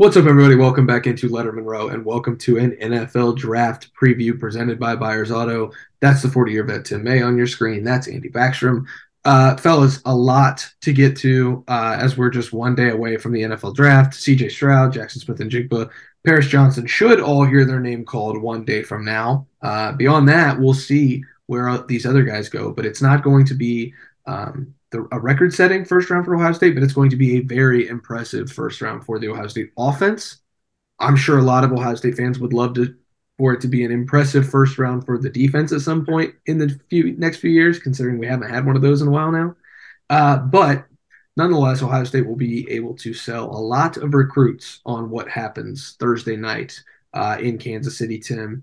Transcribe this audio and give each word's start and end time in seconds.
What's 0.00 0.16
up, 0.16 0.24
everybody? 0.24 0.54
Welcome 0.56 0.86
back 0.86 1.06
into 1.06 1.28
Lettermen 1.28 1.66
Row 1.66 1.88
and 1.88 2.06
welcome 2.06 2.38
to 2.38 2.56
an 2.56 2.70
NFL 2.80 3.36
draft 3.36 3.90
preview 3.92 4.40
presented 4.40 4.80
by 4.80 4.96
Byers 4.96 5.30
Auto. 5.30 5.72
That's 6.00 6.22
the 6.22 6.30
40 6.30 6.52
year 6.52 6.64
vet 6.64 6.86
Tim 6.86 7.04
May 7.04 7.20
on 7.20 7.36
your 7.36 7.46
screen. 7.46 7.84
That's 7.84 8.08
Andy 8.08 8.30
Backstrom. 8.30 8.86
Uh, 9.26 9.58
fellas, 9.58 10.00
a 10.06 10.16
lot 10.16 10.66
to 10.80 10.94
get 10.94 11.18
to 11.18 11.62
uh, 11.68 11.98
as 12.00 12.16
we're 12.16 12.30
just 12.30 12.54
one 12.54 12.74
day 12.74 12.88
away 12.88 13.18
from 13.18 13.32
the 13.32 13.42
NFL 13.42 13.74
draft. 13.74 14.14
CJ 14.14 14.50
Stroud, 14.52 14.94
Jaxon 14.94 15.18
Smith-Njigba, 15.18 15.90
Paris 16.24 16.46
Johnson 16.46 16.86
should 16.86 17.20
all 17.20 17.44
hear 17.44 17.66
their 17.66 17.78
name 17.78 18.06
called 18.06 18.40
one 18.40 18.64
day 18.64 18.82
from 18.82 19.04
now. 19.04 19.46
Uh, 19.60 19.92
beyond 19.92 20.26
that, 20.30 20.58
we'll 20.58 20.72
see 20.72 21.22
where 21.44 21.76
these 21.88 22.06
other 22.06 22.22
guys 22.22 22.48
go. 22.48 22.72
But 22.72 22.86
it's 22.86 23.02
not 23.02 23.22
going 23.22 23.44
to 23.44 23.54
be 23.54 23.92
um, 24.24 24.74
the, 24.90 25.06
a 25.12 25.20
record 25.20 25.52
setting 25.54 25.84
first 25.84 26.10
round 26.10 26.24
for 26.24 26.34
Ohio 26.34 26.52
State, 26.52 26.74
but 26.74 26.82
it's 26.82 26.92
going 26.92 27.10
to 27.10 27.16
be 27.16 27.36
a 27.36 27.40
very 27.40 27.88
impressive 27.88 28.50
first 28.50 28.80
round 28.80 29.04
for 29.04 29.18
the 29.18 29.28
Ohio 29.28 29.46
State 29.46 29.72
offense. 29.78 30.38
I'm 30.98 31.16
sure 31.16 31.38
a 31.38 31.42
lot 31.42 31.64
of 31.64 31.72
Ohio 31.72 31.94
State 31.94 32.16
fans 32.16 32.38
would 32.38 32.52
love 32.52 32.74
to 32.74 32.94
for 33.38 33.54
it 33.54 33.60
to 33.62 33.68
be 33.68 33.84
an 33.86 33.90
impressive 33.90 34.46
first 34.46 34.78
round 34.78 35.06
for 35.06 35.16
the 35.16 35.30
defense 35.30 35.72
at 35.72 35.80
some 35.80 36.04
point 36.04 36.34
in 36.44 36.58
the 36.58 36.78
few 36.90 37.16
next 37.16 37.38
few 37.38 37.50
years, 37.50 37.78
considering 37.78 38.18
we 38.18 38.26
haven't 38.26 38.50
had 38.50 38.66
one 38.66 38.76
of 38.76 38.82
those 38.82 39.00
in 39.00 39.08
a 39.08 39.10
while 39.10 39.32
now. 39.32 39.56
Uh, 40.10 40.36
but 40.36 40.84
nonetheless, 41.38 41.82
Ohio 41.82 42.04
State 42.04 42.26
will 42.26 42.36
be 42.36 42.70
able 42.70 42.94
to 42.96 43.14
sell 43.14 43.46
a 43.46 43.56
lot 43.56 43.96
of 43.96 44.12
recruits 44.12 44.80
on 44.84 45.08
what 45.08 45.26
happens 45.26 45.96
Thursday 45.98 46.36
night 46.36 46.78
uh, 47.14 47.38
in 47.40 47.56
Kansas 47.56 47.96
City, 47.96 48.18
Tim. 48.18 48.62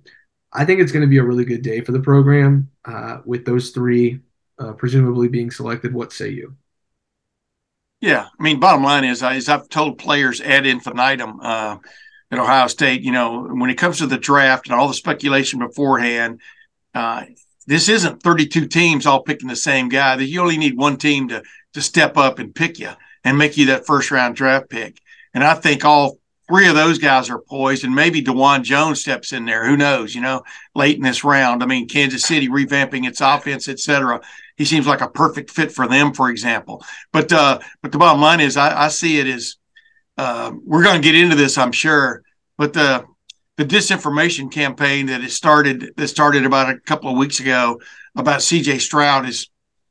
I 0.54 0.64
think 0.64 0.80
it's 0.80 0.92
going 0.92 1.02
to 1.02 1.10
be 1.10 1.18
a 1.18 1.24
really 1.24 1.46
good 1.46 1.64
day 1.64 1.82
for 1.82 1.92
the 1.92 2.00
program 2.00 2.70
uh, 2.86 3.22
with 3.26 3.46
those 3.46 3.72
three 3.72 4.22
uh, 4.60 4.74
presumably 4.74 5.28
being 5.28 5.52
selected. 5.52 5.94
What 5.94 6.14
say 6.14 6.30
you? 6.30 6.56
Yeah, 8.00 8.28
I 8.40 8.44
mean, 8.44 8.60
bottom 8.60 8.84
line 8.84 9.04
is, 9.06 9.24
as 9.24 9.50
I've 9.50 9.70
told 9.70 9.98
players 9.98 10.40
ad 10.40 10.68
infinitum 10.68 11.40
uh, 11.42 11.78
at 12.30 12.40
Ohio 12.40 12.68
State, 12.68 13.02
you 13.02 13.12
know, 13.12 13.48
when 13.48 13.70
it 13.70 13.78
comes 13.78 13.98
to 13.98 14.08
the 14.08 14.20
draft 14.20 14.68
and 14.68 14.80
all 14.80 14.88
the 14.88 14.94
speculation 14.94 15.60
beforehand, 15.60 16.40
uh, 16.94 17.24
this 17.66 17.90
isn't 17.90 18.22
32 18.22 18.68
teams 18.68 19.06
all 19.06 19.24
picking 19.24 19.50
the 19.50 19.56
same 19.56 19.90
guy. 19.90 20.16
That 20.16 20.26
you 20.26 20.42
only 20.42 20.58
need 20.58 20.78
one 20.78 20.98
team 20.98 21.28
to 21.30 21.44
to 21.74 21.82
step 21.82 22.18
up 22.18 22.40
and 22.40 22.56
pick 22.56 22.80
you 22.80 22.92
and 23.24 23.38
make 23.38 23.58
you 23.58 23.68
that 23.68 23.86
first 23.86 24.10
round 24.12 24.36
draft 24.36 24.70
pick. 24.70 25.00
And 25.34 25.44
I 25.44 25.54
think 25.54 25.84
all 25.84 26.18
three 26.48 26.68
of 26.68 26.76
those 26.76 26.98
guys 26.98 27.30
are 27.30 27.40
poised, 27.40 27.84
and 27.84 27.94
maybe 27.94 28.24
Dawand 28.24 28.64
Jones 28.64 29.02
steps 29.02 29.34
in 29.34 29.46
there. 29.46 29.66
Who 29.66 29.78
knows? 29.78 30.16
You 30.16 30.22
know, 30.22 30.44
late 30.76 30.98
in 30.98 31.04
this 31.04 31.24
round. 31.24 31.62
I 31.62 31.66
mean, 31.66 31.88
Kansas 31.88 32.24
City 32.24 32.48
revamping 32.48 33.08
its 33.08 33.22
offense, 33.22 33.68
et 33.68 33.80
cetera. 33.80 34.22
He 34.56 34.66
seems 34.66 34.88
like 34.88 35.02
a 35.02 35.10
perfect 35.10 35.52
fit 35.52 35.72
for 35.72 35.88
them, 35.88 36.14
for 36.14 36.30
example. 36.30 36.84
But 37.12 37.32
uh, 37.32 37.60
but 37.82 37.92
the 37.92 37.98
bottom 37.98 38.22
line 38.22 38.40
is, 38.40 38.58
I, 38.58 38.86
I 38.86 38.88
see 38.88 39.20
it 39.20 39.28
as 39.28 39.56
uh, 40.18 40.52
we're 40.66 40.84
going 40.84 41.02
to 41.02 41.06
get 41.06 41.16
into 41.16 41.36
this, 41.36 41.58
I'm 41.58 41.72
sure. 41.72 42.24
But 42.58 42.74
the 42.74 43.06
the 43.58 43.66
disinformation 43.66 44.52
campaign 44.52 45.08
that 45.08 45.22
has 45.22 45.34
started 45.34 45.94
that 45.98 46.08
started 46.08 46.46
about 46.46 46.70
a 46.70 46.80
couple 46.80 47.12
of 47.12 47.18
weeks 47.18 47.40
ago 47.40 47.80
about 48.16 48.40
CJ 48.40 48.82
Stroud 48.82 49.28
is 49.28 49.50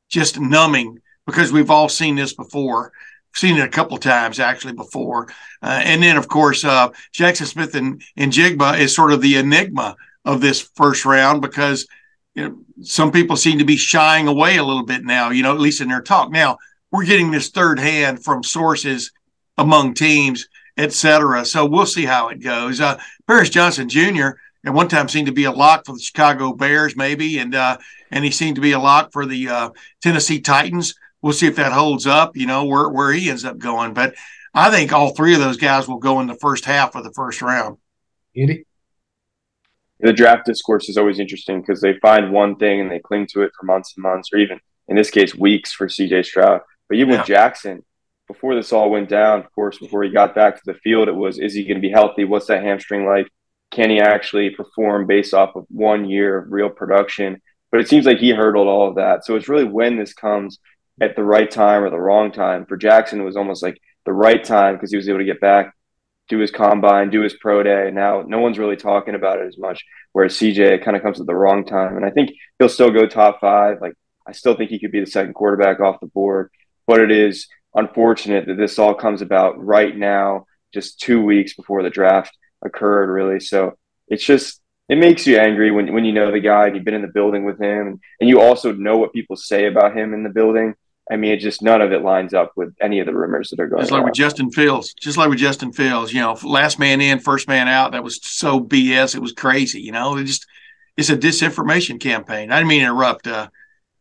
just 0.08 0.40
numbing 0.40 1.00
because 1.26 1.52
we've 1.52 1.70
all 1.70 1.88
seen 1.88 2.14
this 2.14 2.32
before 2.32 2.92
seen 3.36 3.56
it 3.56 3.64
a 3.64 3.68
couple 3.68 3.98
times 3.98 4.40
actually 4.40 4.72
before. 4.72 5.28
Uh, 5.62 5.80
and 5.84 6.02
then, 6.02 6.16
of 6.16 6.28
course, 6.28 6.64
uh, 6.64 6.90
Jaxon 7.12 7.46
Smith 7.46 7.74
and, 7.74 8.02
and 8.16 8.32
Jigba 8.32 8.78
is 8.78 8.94
sort 8.94 9.12
of 9.12 9.20
the 9.20 9.36
enigma 9.36 9.96
of 10.24 10.40
this 10.40 10.60
first 10.60 11.04
round 11.04 11.42
because 11.42 11.86
you 12.34 12.48
know, 12.48 12.58
some 12.82 13.12
people 13.12 13.36
seem 13.36 13.58
to 13.58 13.64
be 13.64 13.76
shying 13.76 14.28
away 14.28 14.56
a 14.56 14.64
little 14.64 14.84
bit 14.84 15.04
now, 15.04 15.30
you 15.30 15.42
know, 15.42 15.54
at 15.54 15.60
least 15.60 15.80
in 15.80 15.88
their 15.88 16.02
talk. 16.02 16.30
Now, 16.30 16.58
we're 16.90 17.04
getting 17.04 17.30
this 17.30 17.50
third 17.50 17.78
hand 17.78 18.22
from 18.22 18.42
sources 18.42 19.12
among 19.58 19.94
teams, 19.94 20.48
et 20.76 20.92
cetera. 20.92 21.44
So 21.44 21.64
we'll 21.64 21.86
see 21.86 22.04
how 22.04 22.28
it 22.28 22.42
goes. 22.42 22.80
Uh, 22.80 22.98
Paris 23.26 23.50
Johnson 23.50 23.88
Jr. 23.88 24.30
at 24.64 24.74
one 24.74 24.88
time 24.88 25.08
seemed 25.08 25.26
to 25.26 25.32
be 25.32 25.44
a 25.44 25.52
lock 25.52 25.86
for 25.86 25.92
the 25.92 26.00
Chicago 26.00 26.52
Bears, 26.52 26.96
maybe, 26.96 27.38
and 27.38 27.54
uh, 27.54 27.78
and 28.10 28.24
he 28.24 28.30
seemed 28.30 28.54
to 28.56 28.60
be 28.60 28.72
a 28.72 28.78
lock 28.78 29.12
for 29.12 29.26
the 29.26 29.48
uh, 29.48 29.70
Tennessee 30.00 30.40
Titans 30.40 30.94
we'll 31.26 31.32
see 31.32 31.48
if 31.48 31.56
that 31.56 31.72
holds 31.72 32.06
up, 32.06 32.36
you 32.36 32.46
know, 32.46 32.66
where, 32.66 32.88
where 32.88 33.10
he 33.10 33.28
ends 33.28 33.44
up 33.44 33.58
going. 33.58 33.92
But 33.92 34.14
I 34.54 34.70
think 34.70 34.92
all 34.92 35.12
three 35.12 35.34
of 35.34 35.40
those 35.40 35.56
guys 35.56 35.88
will 35.88 35.98
go 35.98 36.20
in 36.20 36.28
the 36.28 36.36
first 36.36 36.64
half 36.64 36.94
of 36.94 37.02
the 37.02 37.10
first 37.10 37.42
round. 37.42 37.78
Andy? 38.36 38.64
The 39.98 40.12
draft 40.12 40.46
discourse 40.46 40.88
is 40.88 40.96
always 40.96 41.18
interesting 41.18 41.60
because 41.60 41.80
they 41.80 41.98
find 41.98 42.30
one 42.30 42.54
thing 42.54 42.80
and 42.80 42.88
they 42.88 43.00
cling 43.00 43.26
to 43.32 43.42
it 43.42 43.50
for 43.58 43.66
months 43.66 43.94
and 43.96 44.04
months, 44.04 44.30
or 44.32 44.38
even 44.38 44.60
in 44.86 44.94
this 44.94 45.10
case, 45.10 45.34
weeks 45.34 45.72
for 45.72 45.88
CJ 45.88 46.26
Stroud. 46.26 46.60
But 46.88 46.98
even 46.98 47.14
yeah. 47.14 47.18
with 47.18 47.26
Jaxon, 47.26 47.82
before 48.28 48.54
this 48.54 48.72
all 48.72 48.88
went 48.88 49.08
down, 49.08 49.40
of 49.40 49.52
course, 49.52 49.78
before 49.78 50.04
he 50.04 50.10
got 50.10 50.32
back 50.32 50.54
to 50.54 50.62
the 50.64 50.74
field, 50.74 51.08
it 51.08 51.14
was 51.16 51.40
is 51.40 51.54
he 51.54 51.64
going 51.64 51.78
to 51.78 51.80
be 51.80 51.90
healthy? 51.90 52.24
What's 52.24 52.46
that 52.46 52.62
hamstring 52.62 53.04
like? 53.04 53.26
Can 53.72 53.90
he 53.90 53.98
actually 53.98 54.50
perform 54.50 55.08
based 55.08 55.34
off 55.34 55.56
of 55.56 55.66
one 55.70 56.04
year 56.08 56.38
of 56.38 56.52
real 56.52 56.70
production? 56.70 57.42
But 57.72 57.80
it 57.80 57.88
seems 57.88 58.06
like 58.06 58.18
he 58.18 58.30
hurdled 58.30 58.68
all 58.68 58.88
of 58.88 58.94
that. 58.94 59.24
So 59.24 59.34
it's 59.34 59.48
really 59.48 59.64
when 59.64 59.98
this 59.98 60.14
comes 60.14 60.60
at 61.00 61.16
the 61.16 61.24
right 61.24 61.50
time 61.50 61.82
or 61.82 61.90
the 61.90 61.98
wrong 61.98 62.32
time. 62.32 62.66
For 62.66 62.78
Jaxon, 62.78 63.20
it 63.20 63.24
was 63.24 63.36
almost 63.36 63.62
like 63.62 63.80
the 64.04 64.12
right 64.12 64.42
time 64.42 64.74
because 64.74 64.90
he 64.90 64.96
was 64.96 65.08
able 65.08 65.18
to 65.18 65.24
get 65.24 65.40
back, 65.40 65.74
do 66.28 66.38
his 66.38 66.50
combine, 66.50 67.10
do 67.10 67.22
his 67.22 67.34
pro 67.34 67.62
day. 67.62 67.90
Now 67.92 68.22
no 68.26 68.40
one's 68.40 68.58
really 68.58 68.76
talking 68.76 69.14
about 69.14 69.38
it 69.38 69.46
as 69.46 69.58
much. 69.58 69.84
Whereas 70.12 70.34
CJ 70.34 70.84
kind 70.84 70.96
of 70.96 71.02
comes 71.02 71.20
at 71.20 71.26
the 71.26 71.34
wrong 71.34 71.64
time, 71.64 71.96
and 71.96 72.04
I 72.04 72.10
think 72.10 72.32
he'll 72.58 72.68
still 72.68 72.90
go 72.90 73.06
top 73.06 73.40
five. 73.40 73.78
Like 73.80 73.94
I 74.26 74.32
still 74.32 74.56
think 74.56 74.70
he 74.70 74.78
could 74.78 74.92
be 74.92 75.00
the 75.00 75.06
second 75.06 75.34
quarterback 75.34 75.80
off 75.80 76.00
the 76.00 76.06
board, 76.06 76.50
but 76.86 77.00
it 77.00 77.10
is 77.10 77.46
unfortunate 77.74 78.46
that 78.46 78.56
this 78.56 78.78
all 78.78 78.94
comes 78.94 79.20
about 79.20 79.62
right 79.62 79.94
now, 79.94 80.46
just 80.72 81.00
two 81.00 81.22
weeks 81.22 81.54
before 81.54 81.82
the 81.82 81.90
draft 81.90 82.36
occurred. 82.64 83.10
Really, 83.10 83.40
so 83.40 83.76
it's 84.08 84.24
just 84.24 84.62
it 84.88 84.98
makes 84.98 85.26
you 85.26 85.36
angry 85.38 85.70
when, 85.72 85.92
when 85.92 86.04
you 86.04 86.12
know 86.12 86.30
the 86.30 86.40
guy 86.40 86.66
and 86.66 86.76
you've 86.76 86.84
been 86.84 86.94
in 86.94 87.02
the 87.02 87.08
building 87.08 87.44
with 87.44 87.60
him 87.60 87.88
and, 87.88 88.00
and 88.20 88.28
you 88.28 88.40
also 88.40 88.72
know 88.72 88.96
what 88.96 89.12
people 89.12 89.34
say 89.34 89.66
about 89.66 89.96
him 89.96 90.14
in 90.14 90.22
the 90.22 90.30
building 90.30 90.74
I 91.10 91.16
mean, 91.16 91.32
it 91.32 91.38
just 91.38 91.62
none 91.62 91.80
of 91.80 91.92
it 91.92 92.02
lines 92.02 92.34
up 92.34 92.52
with 92.56 92.74
any 92.80 92.98
of 92.98 93.06
the 93.06 93.14
rumors 93.14 93.50
that 93.50 93.60
are 93.60 93.68
going. 93.68 93.82
Just 93.82 93.92
like 93.92 94.04
with 94.04 94.14
Justin 94.14 94.50
Fields, 94.50 94.92
just 94.94 95.16
like 95.16 95.28
with 95.28 95.38
Justin 95.38 95.72
Fields, 95.72 96.12
you 96.12 96.20
know, 96.20 96.36
last 96.42 96.78
man 96.78 97.00
in, 97.00 97.20
first 97.20 97.46
man 97.46 97.68
out. 97.68 97.92
That 97.92 98.02
was 98.02 98.18
so 98.24 98.60
BS. 98.60 99.14
It 99.14 99.20
was 99.20 99.32
crazy. 99.32 99.80
You 99.80 99.92
know, 99.92 100.16
it 100.16 100.24
just 100.24 100.46
it's 100.96 101.10
a 101.10 101.16
disinformation 101.16 102.00
campaign. 102.00 102.50
I 102.50 102.56
didn't 102.56 102.68
mean 102.68 102.80
to 102.80 102.86
interrupt, 102.86 103.26
uh, 103.28 103.48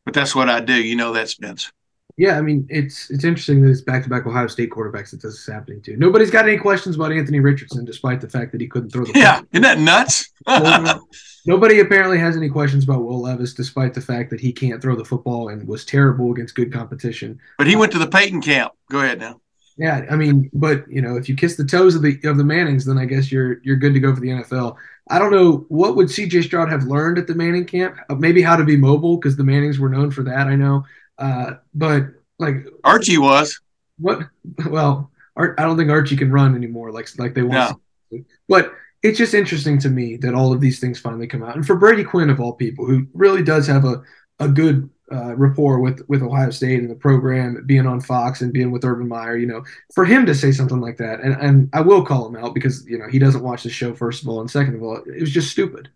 but 0.04 0.14
that's 0.14 0.34
what 0.34 0.50
I 0.50 0.62
do. 0.62 0.74
You 0.74 0.96
know 0.96 1.14
that, 1.14 1.30
Spence. 1.30 1.72
Yeah, 2.18 2.38
I 2.38 2.42
mean, 2.42 2.66
it's 2.70 3.10
it's 3.10 3.26
interesting 3.26 3.62
that 3.62 3.70
it's 3.70 3.82
back 3.82 4.04
to 4.04 4.10
back 4.10 4.26
Ohio 4.26 4.48
State 4.48 4.70
quarterbacks 4.70 5.12
that 5.12 5.22
this 5.22 5.34
is 5.34 5.46
happening 5.46 5.82
to. 5.82 5.98
Nobody's 5.98 6.32
got 6.32 6.48
any 6.48 6.58
questions 6.58 6.96
about 6.96 7.12
Anthony 7.12 7.42
Richardson, 7.42 7.84
despite 7.84 8.22
the 8.22 8.30
fact 8.30 8.54
that 8.54 8.62
he 8.62 8.68
couldn't 8.68 8.92
throw 8.92 9.04
the. 9.04 9.12
Yeah, 9.20 9.42
isn't 9.52 9.64
that 9.64 9.80
nuts? 9.80 10.32
Nobody 11.46 11.82
apparently 11.82 12.18
has 12.18 12.38
any 12.38 12.50
questions 12.50 12.86
about 12.86 13.04
Will 13.04 13.22
Levis, 13.22 13.54
despite 13.54 13.94
the 13.94 14.02
fact 14.02 14.30
that 14.30 14.40
he 14.40 14.54
can't 14.54 14.82
throw 14.82 14.96
the 14.96 15.04
football 15.04 15.50
and 15.50 15.68
was 15.68 15.84
terrible 15.84 16.32
against 16.32 16.56
good 16.56 16.72
competition. 16.72 17.40
But 17.58 17.68
he 17.68 17.76
went 17.76 17.92
to 17.92 18.00
the 18.00 18.08
Peyton 18.08 18.42
camp. 18.42 18.72
Go 18.90 19.02
ahead 19.02 19.20
now. 19.20 19.42
Yeah, 19.78 20.06
I 20.10 20.16
mean, 20.16 20.50
but 20.54 20.90
you 20.90 21.02
know, 21.02 21.18
if 21.18 21.28
you 21.28 21.36
kiss 21.36 21.58
the 21.58 21.66
toes 21.66 21.96
of 21.96 22.02
the 22.02 22.18
of 22.24 22.38
the 22.38 22.46
Mannings, 22.46 22.86
then 22.86 22.98
I 22.98 23.04
guess 23.04 23.30
you're 23.30 23.60
you're 23.64 23.76
good 23.76 23.94
to 23.94 24.00
go 24.00 24.14
for 24.16 24.22
the 24.22 24.30
NFL. 24.30 24.78
I 25.10 25.20
don't 25.20 25.32
know 25.32 25.66
what 25.68 25.96
would 25.98 26.10
C.J. 26.10 26.44
Stroud 26.44 26.72
have 26.72 26.86
learned 26.86 27.18
at 27.18 27.28
the 27.28 27.36
Manning 27.36 27.66
camp. 27.66 27.98
Maybe 28.10 28.42
how 28.42 28.56
to 28.56 28.64
be 28.64 28.78
mobile 28.78 29.18
because 29.18 29.36
the 29.36 29.44
Mannings 29.44 29.78
were 29.78 29.90
known 29.90 30.12
for 30.12 30.24
that. 30.24 30.48
I 30.48 30.56
know, 30.56 30.86
uh, 31.18 31.54
but 31.74 32.04
like 32.40 32.66
Archie 32.84 33.18
was. 33.18 33.60
What? 33.98 34.20
Well, 34.68 35.12
I 35.38 35.54
don't 35.58 35.78
think 35.78 35.90
Archie 35.90 36.18
can 36.18 36.32
run 36.32 36.56
anymore 36.56 36.92
like 36.92 37.08
like 37.18 37.34
they 37.34 37.44
want. 37.44 37.80
No. 38.12 38.24
But 38.48 38.74
it's 39.04 39.18
just 39.18 39.34
interesting 39.34 39.78
to 39.80 39.90
me 39.90 40.18
that 40.18 40.34
all 40.34 40.54
of 40.54 40.62
these 40.62 40.80
things 40.80 41.00
finally 41.00 41.28
come 41.28 41.44
out. 41.44 41.56
And 41.56 41.66
for 41.66 41.76
Brady 41.76 42.04
Quinn 42.04 42.30
of 42.30 42.40
all 42.40 42.54
people, 42.54 42.86
who 42.86 43.08
really 43.14 43.44
does 43.44 43.68
have 43.68 43.86
a 43.86 44.02
a 44.40 44.48
good 44.48 44.90
uh, 45.12 45.36
rapport 45.36 45.80
with 45.80 46.04
with 46.08 46.24
Ohio 46.24 46.50
State 46.50 46.80
and 46.80 46.90
the 46.90 46.96
program, 46.96 47.64
being 47.66 47.86
on 47.86 48.02
Fox 48.02 48.42
and 48.42 48.52
being 48.52 48.72
with 48.72 48.84
Urban 48.84 49.08
Meyer, 49.08 49.38
you 49.38 49.46
know, 49.46 49.64
for 49.94 50.06
him 50.06 50.26
to 50.26 50.34
say 50.34 50.52
something 50.52 50.82
like 50.82 50.98
that, 50.98 51.20
and 51.22 51.36
and 51.36 51.70
I 51.74 51.82
will 51.82 52.04
call 52.04 52.28
him 52.28 52.36
out 52.36 52.54
because 52.54 52.86
you 52.88 52.98
know 52.98 53.08
he 53.08 53.20
doesn't 53.20 53.44
watch 53.44 53.64
the 53.64 53.70
show 53.70 53.94
first 53.94 54.24
of 54.24 54.30
all, 54.30 54.42
and 54.42 54.50
second 54.50 54.76
of 54.76 54.84
all, 54.84 54.98
it 54.98 55.22
was 55.22 55.32
just 55.32 55.52
stupid. 55.52 55.90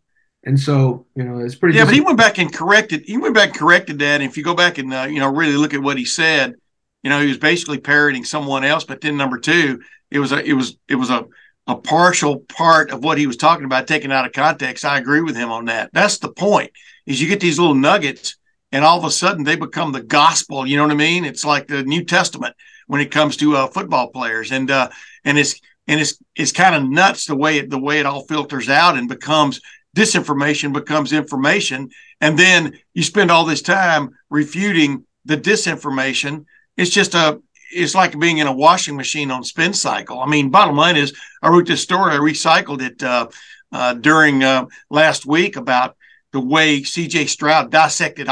And 0.45 0.59
so, 0.59 1.05
you 1.15 1.23
know, 1.23 1.39
it's 1.39 1.55
pretty. 1.55 1.77
Yeah, 1.77 1.85
but 1.85 1.93
he 1.93 2.01
went 2.01 2.17
back 2.17 2.37
and 2.37 2.51
corrected. 2.51 3.03
He 3.05 3.17
went 3.17 3.35
back 3.35 3.49
and 3.49 3.57
corrected 3.57 3.99
that. 3.99 4.21
And 4.21 4.29
if 4.29 4.37
you 4.37 4.43
go 4.43 4.55
back 4.55 4.77
and 4.77 4.93
uh, 4.93 5.07
you 5.09 5.19
know 5.19 5.29
really 5.29 5.57
look 5.57 5.73
at 5.73 5.81
what 5.81 5.97
he 5.97 6.05
said, 6.05 6.55
you 7.03 7.09
know, 7.09 7.21
he 7.21 7.27
was 7.27 7.37
basically 7.37 7.79
parroting 7.79 8.23
someone 8.23 8.63
else. 8.63 8.85
But 8.85 9.01
then 9.01 9.17
number 9.17 9.37
two, 9.37 9.81
it 10.11 10.19
was 10.19 10.31
a 10.31 10.43
it 10.43 10.53
was 10.53 10.77
it 10.87 10.95
was 10.95 11.09
a 11.09 11.25
a 11.67 11.75
partial 11.75 12.39
part 12.39 12.89
of 12.89 13.03
what 13.03 13.17
he 13.17 13.27
was 13.27 13.37
talking 13.37 13.65
about 13.65 13.85
taken 13.85 14.11
out 14.11 14.25
of 14.25 14.31
context. 14.31 14.85
I 14.85 14.97
agree 14.97 15.21
with 15.21 15.35
him 15.35 15.51
on 15.51 15.65
that. 15.65 15.91
That's 15.93 16.17
the 16.17 16.31
point. 16.31 16.71
Is 17.05 17.21
you 17.21 17.27
get 17.27 17.39
these 17.39 17.59
little 17.59 17.75
nuggets 17.75 18.37
and 18.71 18.85
all 18.85 18.97
of 18.97 19.03
a 19.03 19.11
sudden 19.11 19.43
they 19.43 19.55
become 19.55 19.91
the 19.91 20.01
gospel. 20.01 20.65
You 20.65 20.77
know 20.77 20.83
what 20.83 20.91
I 20.91 20.95
mean? 20.95 21.25
It's 21.25 21.45
like 21.45 21.67
the 21.67 21.83
New 21.83 22.03
Testament 22.03 22.55
when 22.87 23.01
it 23.01 23.11
comes 23.11 23.37
to 23.37 23.55
uh, 23.55 23.67
football 23.67 24.09
players, 24.09 24.51
and 24.51 24.69
uh, 24.71 24.89
and 25.23 25.37
it's 25.37 25.59
and 25.87 25.99
it's 25.99 26.19
it's 26.35 26.51
kind 26.51 26.75
of 26.75 26.89
nuts 26.89 27.25
the 27.25 27.35
way 27.35 27.57
it 27.57 27.69
the 27.69 27.79
way 27.79 27.99
it 27.99 28.05
all 28.05 28.25
filters 28.25 28.69
out 28.69 28.97
and 28.97 29.07
becomes 29.07 29.59
disinformation 29.99 30.71
becomes 30.71 31.11
information, 31.11 31.89
and 32.21 32.39
then 32.39 32.79
you 32.93 33.03
spend 33.03 33.29
all 33.29 33.43
this 33.43 33.61
time 33.61 34.11
refuting 34.29 35.05
the 35.25 35.35
disinformation. 35.35 36.45
It's 36.77 36.89
just 36.89 37.15
a 37.15 37.41
it's 37.71 37.93
like 37.93 38.17
being 38.17 38.37
in 38.37 38.47
a 38.47 38.53
washing 38.53 38.95
machine 38.95 39.29
on 39.29 39.43
spin 39.43 39.73
cycle. 39.73 40.21
I 40.21 40.25
mean, 40.27 40.49
bottom 40.49 40.75
line 40.75 40.95
is, 40.95 41.13
I 41.43 41.49
wrote 41.49 41.67
this 41.67 41.83
story, 41.83 42.13
I 42.13 42.17
recycled 42.17 42.81
it 42.81 43.03
uh, 43.03 43.27
uh, 43.71 43.93
during 43.93 44.43
uh, 44.43 44.65
last 44.89 45.25
week 45.25 45.55
about 45.55 45.95
the 46.31 46.39
way 46.39 46.81
C.J. 46.81 47.25
Stroud 47.27 47.69
dissected 47.69 48.27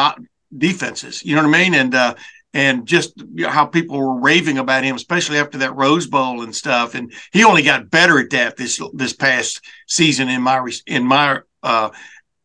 defenses. 0.57 1.23
You 1.23 1.35
know 1.35 1.43
what 1.45 1.55
I 1.55 1.63
mean? 1.63 1.73
And 1.75 1.93
uh, 1.93 2.15
and 2.53 2.87
just 2.87 3.21
how 3.45 3.65
people 3.65 3.99
were 3.99 4.19
raving 4.19 4.57
about 4.57 4.83
him, 4.83 4.95
especially 4.95 5.37
after 5.37 5.57
that 5.59 5.75
Rose 5.75 6.07
Bowl 6.07 6.41
and 6.41 6.55
stuff. 6.55 6.95
And 6.95 7.13
he 7.31 7.43
only 7.43 7.61
got 7.61 7.91
better 7.91 8.17
at 8.19 8.31
that 8.31 8.55
this 8.55 8.81
this 8.93 9.13
past 9.13 9.61
season 9.85 10.29
in 10.29 10.41
my 10.41 10.65
in 10.87 11.05
my 11.05 11.41
uh, 11.63 11.89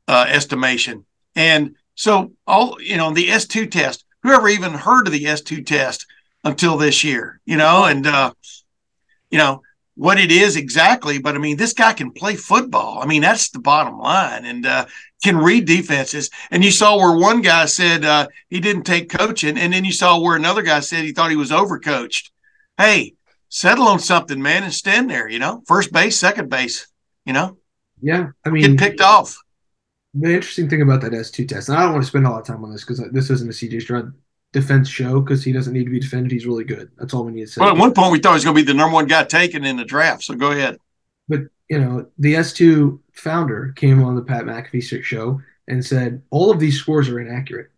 uh, 0.09 0.27
estimation. 0.29 1.05
And 1.35 1.77
so 1.95 2.33
all 2.47 2.81
you 2.81 2.97
know, 2.97 3.13
the 3.13 3.31
S 3.31 3.47
two 3.47 3.67
test. 3.67 4.05
Whoever 4.23 4.49
even 4.49 4.73
heard 4.73 5.07
of 5.07 5.13
the 5.13 5.27
S 5.27 5.41
two 5.41 5.63
test 5.63 6.07
until 6.45 6.77
this 6.77 7.03
year? 7.03 7.41
You 7.45 7.57
know, 7.57 7.85
and 7.85 8.07
uh, 8.07 8.33
you 9.31 9.39
know 9.39 9.63
what 9.95 10.19
it 10.19 10.31
is 10.31 10.57
exactly. 10.57 11.19
But 11.19 11.35
I 11.35 11.39
mean, 11.39 11.57
this 11.57 11.73
guy 11.73 11.93
can 11.93 12.13
play 12.13 12.37
football. 12.37 13.01
I 13.03 13.07
mean, 13.07 13.23
that's 13.23 13.51
the 13.51 13.59
bottom 13.59 13.99
line. 13.99 14.45
And 14.45 14.65
uh, 14.65 14.87
can 15.23 15.37
read 15.37 15.67
defenses. 15.67 16.31
And 16.51 16.65
you 16.65 16.71
saw 16.71 16.97
where 16.97 17.17
one 17.17 17.43
guy 17.43 17.67
said 17.67 18.05
uh, 18.05 18.27
he 18.49 18.61
didn't 18.61 18.83
take 18.83 19.09
coaching, 19.09 19.57
and 19.57 19.73
then 19.73 19.85
you 19.85 19.93
saw 19.93 20.19
where 20.19 20.37
another 20.37 20.63
guy 20.63 20.81
said 20.81 21.05
he 21.05 21.13
thought 21.13 21.31
he 21.31 21.37
was 21.37 21.53
overcoached. 21.53 22.31
Hey, 22.77 23.15
settle 23.49 23.87
on 23.87 24.01
something, 24.01 24.43
man, 24.43 24.65
and 24.65 24.75
stand 24.75 25.11
there. 25.11 25.29
You 25.29 25.39
know, 25.39 25.63
first 25.67 25.93
base, 25.93 26.19
second 26.19 26.51
base. 26.51 26.89
You 27.25 27.33
know. 27.33 27.59
Yeah, 28.03 28.31
I 28.45 28.51
mean, 28.51 28.63
get 28.63 28.79
picked 28.79 29.01
off. 29.01 29.39
The 30.15 30.35
interesting 30.35 30.69
thing 30.69 30.83
about 30.83 31.01
that 31.01 31.15
S 31.15 31.31
two 31.31 31.47
test, 31.47 31.69
and 31.69 31.79
I 31.79 31.83
don't 31.83 31.93
want 31.93 32.05
to 32.05 32.09
spend 32.09 32.27
a 32.27 32.31
lot 32.31 32.41
of 32.41 32.47
time 32.47 32.65
on 32.65 32.73
this 32.73 32.85
because 32.85 33.03
this 33.13 33.31
isn't 33.31 33.49
a 33.49 33.53
CJ 33.53 33.83
Stroud 33.83 34.13
defense 34.53 34.89
show 34.89 35.21
because 35.21 35.43
he 35.43 35.53
doesn't 35.53 35.73
need 35.73 35.85
to 35.85 35.91
be 35.91 36.01
defended. 36.01 36.33
He's 36.33 36.47
really 36.47 36.65
good. 36.65 36.91
That's 36.99 37.15
all 37.15 37.25
we 37.25 37.33
need 37.33 37.47
to 37.47 37.53
say. 37.53 37.61
Well, 37.61 37.71
at 37.71 37.79
one 37.79 37.95
point 37.95 38.13
we 38.13 38.19
thought 38.19 38.33
he 38.33 38.35
was 38.35 38.45
going 38.45 38.57
to 38.57 38.63
be 38.63 38.67
the 38.67 38.75
number 38.75 38.93
one 38.93 39.07
guy 39.07 39.25
taken 39.25 39.65
in 39.65 39.77
the 39.77 39.85
draft. 39.85 40.25
So 40.25 40.35
go 40.35 40.51
ahead. 40.51 40.77
But 41.29 41.43
you 41.71 41.81
know, 41.81 42.07
the 42.19 42.35
S2 42.35 42.99
founder 43.13 43.73
came 43.77 44.03
on 44.03 44.15
the 44.15 44.23
Pat 44.23 44.45
McAfee 44.45 45.03
show 45.03 45.41
and 45.69 45.85
said 45.85 46.21
all 46.31 46.51
of 46.51 46.61
these 46.61 46.79
scores 46.79 47.09
are 47.09 47.19
inaccurate. 47.19 47.71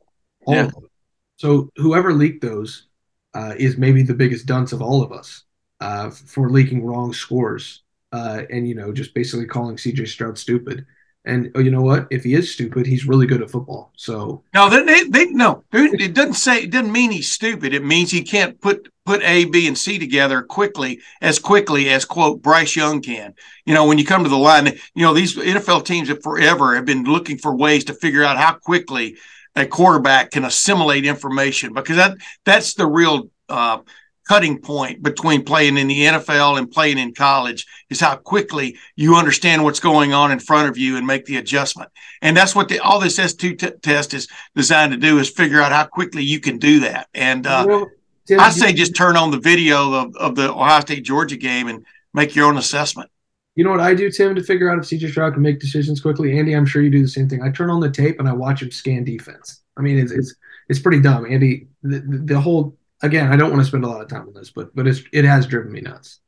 All 0.46 0.54
yeah. 0.54 0.64
of 0.64 0.74
them. 0.74 0.88
So 1.36 1.70
whoever 1.76 2.12
leaked 2.12 2.42
those 2.42 2.86
uh, 3.34 3.54
is 3.56 3.76
maybe 3.76 4.02
the 4.02 4.14
biggest 4.14 4.46
dunce 4.46 4.72
of 4.72 4.82
all 4.82 5.02
of 5.02 5.12
us 5.12 5.44
uh, 5.80 6.10
for 6.10 6.50
leaking 6.50 6.84
wrong 6.84 7.12
scores 7.12 7.83
uh, 8.14 8.42
and 8.48 8.68
you 8.68 8.76
know 8.76 8.92
just 8.92 9.12
basically 9.12 9.44
calling 9.44 9.76
CJ 9.76 10.06
Stroud 10.06 10.38
stupid. 10.38 10.86
And 11.26 11.50
oh, 11.54 11.60
you 11.60 11.70
know 11.70 11.80
what? 11.80 12.06
If 12.10 12.22
he 12.22 12.34
is 12.34 12.52
stupid, 12.52 12.86
he's 12.86 13.06
really 13.06 13.26
good 13.26 13.42
at 13.42 13.50
football. 13.50 13.92
So 13.96 14.44
no, 14.54 14.68
they, 14.68 15.04
they 15.04 15.26
no, 15.30 15.64
it 15.72 16.14
doesn't 16.14 16.34
say 16.34 16.62
it 16.62 16.70
doesn't 16.70 16.92
mean 16.92 17.10
he's 17.10 17.32
stupid. 17.32 17.74
It 17.74 17.82
means 17.82 18.10
he 18.10 18.22
can't 18.22 18.60
put 18.60 18.88
put 19.04 19.22
A, 19.22 19.46
B, 19.46 19.66
and 19.66 19.76
C 19.76 19.98
together 19.98 20.42
quickly 20.42 21.00
as 21.22 21.38
quickly 21.40 21.88
as 21.88 22.04
quote 22.04 22.40
Bryce 22.40 22.76
Young 22.76 23.00
can. 23.02 23.34
You 23.64 23.74
know, 23.74 23.86
when 23.86 23.98
you 23.98 24.04
come 24.04 24.22
to 24.22 24.30
the 24.30 24.36
line, 24.36 24.66
you 24.66 25.02
know 25.02 25.14
these 25.14 25.34
NFL 25.34 25.84
teams 25.84 26.08
have 26.08 26.22
forever 26.22 26.76
have 26.76 26.84
been 26.84 27.04
looking 27.04 27.38
for 27.38 27.56
ways 27.56 27.84
to 27.86 27.94
figure 27.94 28.22
out 28.22 28.36
how 28.36 28.54
quickly 28.54 29.16
a 29.56 29.66
quarterback 29.66 30.30
can 30.30 30.44
assimilate 30.44 31.06
information 31.06 31.72
because 31.72 31.96
that 31.96 32.18
that's 32.44 32.74
the 32.74 32.86
real 32.86 33.30
uh, 33.48 33.78
cutting 34.26 34.58
point 34.58 35.02
between 35.02 35.44
playing 35.44 35.76
in 35.76 35.86
the 35.86 36.04
NFL 36.04 36.58
and 36.58 36.70
playing 36.70 36.98
in 36.98 37.14
college 37.14 37.66
is 37.90 38.00
how 38.00 38.16
quickly 38.16 38.76
you 38.96 39.16
understand 39.16 39.62
what's 39.62 39.80
going 39.80 40.12
on 40.12 40.32
in 40.32 40.38
front 40.38 40.68
of 40.68 40.78
you 40.78 40.96
and 40.96 41.06
make 41.06 41.26
the 41.26 41.36
adjustment. 41.36 41.90
And 42.22 42.36
that's 42.36 42.54
what 42.54 42.68
the, 42.68 42.78
all 42.78 43.00
this 43.00 43.18
S2 43.18 43.58
t- 43.58 43.70
test 43.82 44.14
is 44.14 44.28
designed 44.56 44.92
to 44.92 44.98
do 44.98 45.18
is 45.18 45.30
figure 45.30 45.60
out 45.60 45.72
how 45.72 45.84
quickly 45.84 46.22
you 46.22 46.40
can 46.40 46.58
do 46.58 46.80
that. 46.80 47.08
And 47.14 47.46
uh, 47.46 47.64
well, 47.68 47.90
Tim, 48.26 48.40
I 48.40 48.50
say 48.50 48.72
just 48.72 48.96
turn 48.96 49.16
on 49.16 49.30
the 49.30 49.38
video 49.38 49.92
of, 49.92 50.16
of 50.16 50.34
the 50.34 50.50
Ohio 50.50 50.80
State 50.80 51.04
Georgia 51.04 51.36
game 51.36 51.68
and 51.68 51.84
make 52.14 52.34
your 52.34 52.46
own 52.46 52.56
assessment. 52.56 53.10
You 53.56 53.62
know 53.62 53.70
what 53.70 53.80
I 53.80 53.94
do, 53.94 54.10
Tim, 54.10 54.34
to 54.34 54.42
figure 54.42 54.70
out 54.70 54.78
if 54.78 54.84
CJ 54.84 55.10
Stroud 55.10 55.34
can 55.34 55.42
make 55.42 55.60
decisions 55.60 56.00
quickly? 56.00 56.36
Andy, 56.36 56.54
I'm 56.54 56.66
sure 56.66 56.82
you 56.82 56.90
do 56.90 57.02
the 57.02 57.08
same 57.08 57.28
thing. 57.28 57.42
I 57.42 57.50
turn 57.50 57.70
on 57.70 57.80
the 57.80 57.90
tape 57.90 58.18
and 58.18 58.28
I 58.28 58.32
watch 58.32 58.62
him 58.62 58.70
scan 58.70 59.04
defense. 59.04 59.62
I 59.76 59.82
mean, 59.82 59.98
it's 59.98 60.10
it's, 60.10 60.34
it's 60.68 60.78
pretty 60.80 61.00
dumb, 61.00 61.26
Andy. 61.26 61.68
The, 61.82 62.00
the 62.00 62.40
whole 62.40 62.76
again, 63.04 63.32
I 63.32 63.36
don't 63.36 63.50
want 63.50 63.62
to 63.62 63.66
spend 63.66 63.84
a 63.84 63.88
lot 63.88 64.02
of 64.02 64.08
time 64.08 64.26
on 64.26 64.34
this, 64.34 64.50
but 64.50 64.74
but 64.74 64.86
it's 64.86 65.02
it 65.12 65.24
has 65.24 65.46
driven 65.46 65.72
me 65.72 65.80
nuts. 65.80 66.20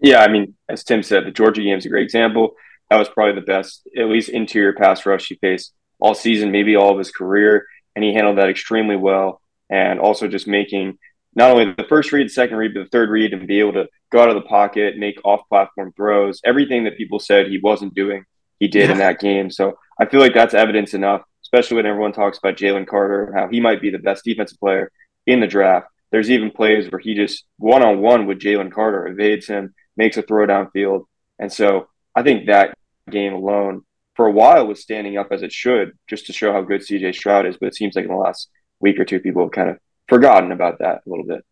Yeah, 0.00 0.22
I 0.22 0.28
mean, 0.28 0.54
as 0.68 0.84
Tim 0.84 1.02
said, 1.02 1.24
the 1.24 1.30
Georgia 1.30 1.62
game 1.62 1.78
is 1.78 1.86
a 1.86 1.88
great 1.88 2.04
example. 2.04 2.54
That 2.90 2.98
was 2.98 3.08
probably 3.08 3.34
the 3.34 3.46
best, 3.46 3.88
at 3.96 4.08
least 4.08 4.28
interior 4.28 4.74
pass 4.74 5.06
rush 5.06 5.26
he 5.28 5.36
faced 5.36 5.72
all 5.98 6.14
season, 6.14 6.52
maybe 6.52 6.76
all 6.76 6.92
of 6.92 6.98
his 6.98 7.10
career, 7.10 7.66
and 7.94 8.04
he 8.04 8.12
handled 8.12 8.38
that 8.38 8.50
extremely 8.50 8.96
well. 8.96 9.40
And 9.70 9.98
also 9.98 10.28
just 10.28 10.46
making 10.46 10.98
not 11.34 11.50
only 11.50 11.72
the 11.72 11.86
first 11.88 12.12
read, 12.12 12.26
the 12.26 12.32
second 12.32 12.56
read, 12.56 12.74
but 12.74 12.84
the 12.84 12.90
third 12.90 13.10
read, 13.10 13.32
and 13.32 13.46
be 13.48 13.58
able 13.58 13.72
to 13.72 13.88
go 14.12 14.20
out 14.20 14.28
of 14.28 14.36
the 14.36 14.42
pocket, 14.42 14.98
make 14.98 15.18
off-platform 15.24 15.92
throws, 15.96 16.40
everything 16.44 16.84
that 16.84 16.96
people 16.96 17.18
said 17.18 17.46
he 17.46 17.58
wasn't 17.58 17.94
doing, 17.94 18.24
he 18.60 18.68
did 18.68 18.86
yeah. 18.86 18.92
in 18.92 18.98
that 18.98 19.18
game. 19.18 19.50
So 19.50 19.78
I 19.98 20.06
feel 20.06 20.20
like 20.20 20.34
that's 20.34 20.54
evidence 20.54 20.94
enough, 20.94 21.22
especially 21.42 21.78
when 21.78 21.86
everyone 21.86 22.12
talks 22.12 22.38
about 22.38 22.56
Jalen 22.56 22.86
Carter, 22.86 23.32
how 23.34 23.48
he 23.48 23.60
might 23.60 23.80
be 23.80 23.90
the 23.90 23.98
best 23.98 24.24
defensive 24.24 24.60
player 24.60 24.92
in 25.26 25.40
the 25.40 25.46
draft. 25.46 25.88
There's 26.10 26.30
even 26.30 26.50
plays 26.50 26.90
where 26.90 27.00
he 27.00 27.14
just 27.14 27.44
one 27.58 27.82
on 27.82 28.00
one 28.00 28.26
with 28.26 28.38
Jalen 28.38 28.72
Carter 28.72 29.06
evades 29.08 29.46
him, 29.46 29.74
makes 29.96 30.16
a 30.16 30.22
throw 30.22 30.46
downfield. 30.46 31.04
And 31.38 31.52
so 31.52 31.88
I 32.14 32.22
think 32.22 32.46
that 32.46 32.74
game 33.10 33.34
alone 33.34 33.82
for 34.14 34.26
a 34.26 34.32
while 34.32 34.66
was 34.66 34.80
standing 34.80 35.18
up 35.18 35.28
as 35.30 35.42
it 35.42 35.52
should 35.52 35.92
just 36.08 36.26
to 36.26 36.32
show 36.32 36.52
how 36.52 36.62
good 36.62 36.80
CJ 36.80 37.14
Stroud 37.14 37.46
is. 37.46 37.56
But 37.56 37.66
it 37.66 37.74
seems 37.74 37.96
like 37.96 38.04
in 38.04 38.10
the 38.10 38.16
last 38.16 38.48
week 38.80 38.98
or 38.98 39.04
two, 39.04 39.20
people 39.20 39.42
have 39.42 39.52
kind 39.52 39.70
of 39.70 39.78
forgotten 40.08 40.52
about 40.52 40.78
that 40.78 41.02
a 41.06 41.10
little 41.10 41.26
bit. 41.26 41.44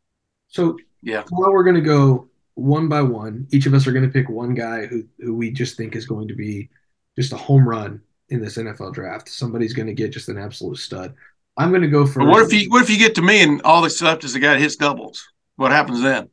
So 0.49 0.79
yeah, 1.03 1.25
now 1.31 1.51
we're 1.51 1.65
going 1.65 1.75
to 1.75 1.83
go 1.83 2.29
one 2.55 2.89
by 2.89 3.03
one. 3.03 3.47
Each 3.51 3.67
of 3.67 3.75
us 3.75 3.87
are 3.87 3.93
going 3.93 4.07
to 4.07 4.13
pick 4.13 4.29
one 4.29 4.55
guy 4.55 4.87
who, 4.87 5.05
who 5.19 5.35
we 5.35 5.51
just 5.51 5.77
think 5.77 5.97
is 5.97 6.07
going 6.07 6.29
to 6.29 6.35
be 6.35 6.71
just 7.17 7.33
a 7.33 7.37
home 7.37 7.69
run 7.69 8.01
in 8.29 8.41
this 8.41 8.57
NFL 8.57 8.95
draft. 8.95 9.29
Somebody's 9.29 9.75
going 9.75 9.87
to 9.87 9.95
get 9.95 10.13
just 10.13 10.29
an 10.29 10.39
absolute 10.39 10.79
stud. 10.79 11.15
I'm 11.57 11.71
going 11.71 11.83
to 11.83 11.89
go 11.89 12.07
for. 12.07 12.21
But 12.21 12.29
what 12.29 12.43
if 12.43 12.53
you 12.53 12.69
What 12.71 12.83
if 12.83 12.91
you 12.91 12.99
get 12.99 13.15
to 13.17 13.23
me 13.23 13.43
and 13.43 13.63
all 13.63 13.83
that's 13.83 14.01
left 14.03 14.25
is 14.25 14.33
the 14.33 14.41
guy 14.41 14.59
hits 14.59 14.77
doubles? 14.77 15.27
What 15.57 15.73
happens 15.73 16.03
then? 16.03 16.31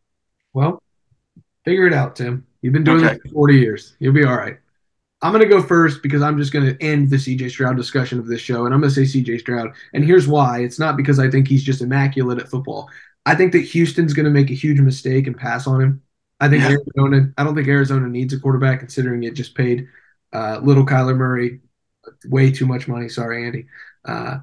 Well, 0.53 0.81
figure 1.63 1.87
it 1.87 1.93
out, 1.93 2.15
Tim. 2.15 2.45
You've 2.61 2.73
been 2.73 2.83
doing 2.83 3.05
okay. 3.05 3.13
this 3.13 3.21
for 3.23 3.33
40 3.33 3.57
years. 3.57 3.95
You'll 3.99 4.13
be 4.13 4.25
all 4.25 4.35
right. 4.35 4.57
I'm 5.23 5.31
going 5.31 5.43
to 5.43 5.49
go 5.49 5.61
first 5.61 6.01
because 6.01 6.21
I'm 6.23 6.37
just 6.37 6.51
going 6.51 6.65
to 6.65 6.83
end 6.83 7.09
the 7.09 7.17
CJ 7.17 7.51
Stroud 7.51 7.77
discussion 7.77 8.17
of 8.17 8.25
this 8.25 8.41
show, 8.41 8.65
and 8.65 8.73
I'm 8.73 8.81
going 8.81 8.91
to 8.91 9.05
say 9.05 9.19
CJ 9.19 9.39
Stroud. 9.41 9.71
And 9.93 10.03
here's 10.03 10.27
why: 10.27 10.61
it's 10.61 10.79
not 10.79 10.97
because 10.97 11.19
I 11.19 11.29
think 11.29 11.47
he's 11.47 11.63
just 11.63 11.81
immaculate 11.81 12.39
at 12.39 12.49
football. 12.49 12.89
I 13.25 13.35
think 13.35 13.51
that 13.51 13.59
Houston's 13.59 14.13
going 14.13 14.25
to 14.25 14.31
make 14.31 14.49
a 14.49 14.55
huge 14.55 14.79
mistake 14.79 15.27
and 15.27 15.37
pass 15.37 15.67
on 15.67 15.81
him. 15.81 16.01
I 16.39 16.49
think 16.49 16.63
yeah. 16.63 16.75
Arizona. 16.97 17.31
I 17.37 17.43
don't 17.43 17.55
think 17.55 17.67
Arizona 17.67 18.07
needs 18.07 18.33
a 18.33 18.39
quarterback, 18.39 18.79
considering 18.79 19.23
it 19.23 19.35
just 19.35 19.53
paid 19.53 19.87
uh, 20.33 20.59
little 20.63 20.85
Kyler 20.85 21.15
Murray 21.15 21.59
way 22.25 22.51
too 22.51 22.65
much 22.65 22.87
money. 22.87 23.07
Sorry, 23.07 23.45
Andy. 23.45 23.67
Uh, 24.03 24.39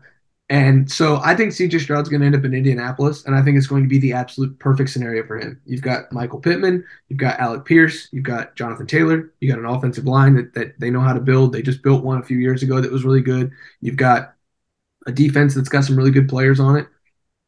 and 0.51 0.91
so 0.91 1.21
I 1.23 1.35
think 1.35 1.53
CJ 1.53 1.81
Stroud's 1.81 2.09
going 2.09 2.21
to 2.21 2.27
end 2.27 2.35
up 2.35 2.45
in 2.45 2.55
Indianapolis, 2.55 3.27
and 3.27 3.37
I 3.37 3.43
think 3.43 3.59
it's 3.59 3.67
going 3.67 3.83
to 3.83 3.89
be 3.89 3.99
the 3.99 4.15
absolute 4.15 4.59
perfect 4.59 4.89
scenario 4.89 5.27
for 5.27 5.39
him. 5.39 5.61
You've 5.67 5.83
got 5.83 6.11
Michael 6.11 6.41
Pittman, 6.41 6.85
you've 7.09 7.19
got 7.19 7.39
Alec 7.39 7.67
Pierce, 7.67 8.09
you've 8.13 8.25
got 8.25 8.57
Jonathan 8.57 8.87
Taylor, 8.87 9.35
you 9.41 9.51
got 9.51 9.59
an 9.59 9.67
offensive 9.67 10.07
line 10.07 10.35
that, 10.37 10.55
that 10.55 10.81
they 10.81 10.91
know 10.91 11.01
how 11.01 11.13
to 11.13 11.21
build. 11.21 11.53
They 11.53 11.61
just 11.61 11.83
built 11.83 12.03
one 12.03 12.19
a 12.19 12.25
few 12.25 12.39
years 12.39 12.63
ago 12.63 12.81
that 12.81 12.91
was 12.91 13.05
really 13.05 13.21
good. 13.21 13.51
You've 13.83 13.97
got 13.97 14.35
a 15.07 15.13
defense 15.13 15.55
that's 15.55 15.69
got 15.69 15.85
some 15.85 15.97
really 15.97 16.11
good 16.11 16.31
players 16.31 16.61
on 16.61 16.77
it. 16.77 16.87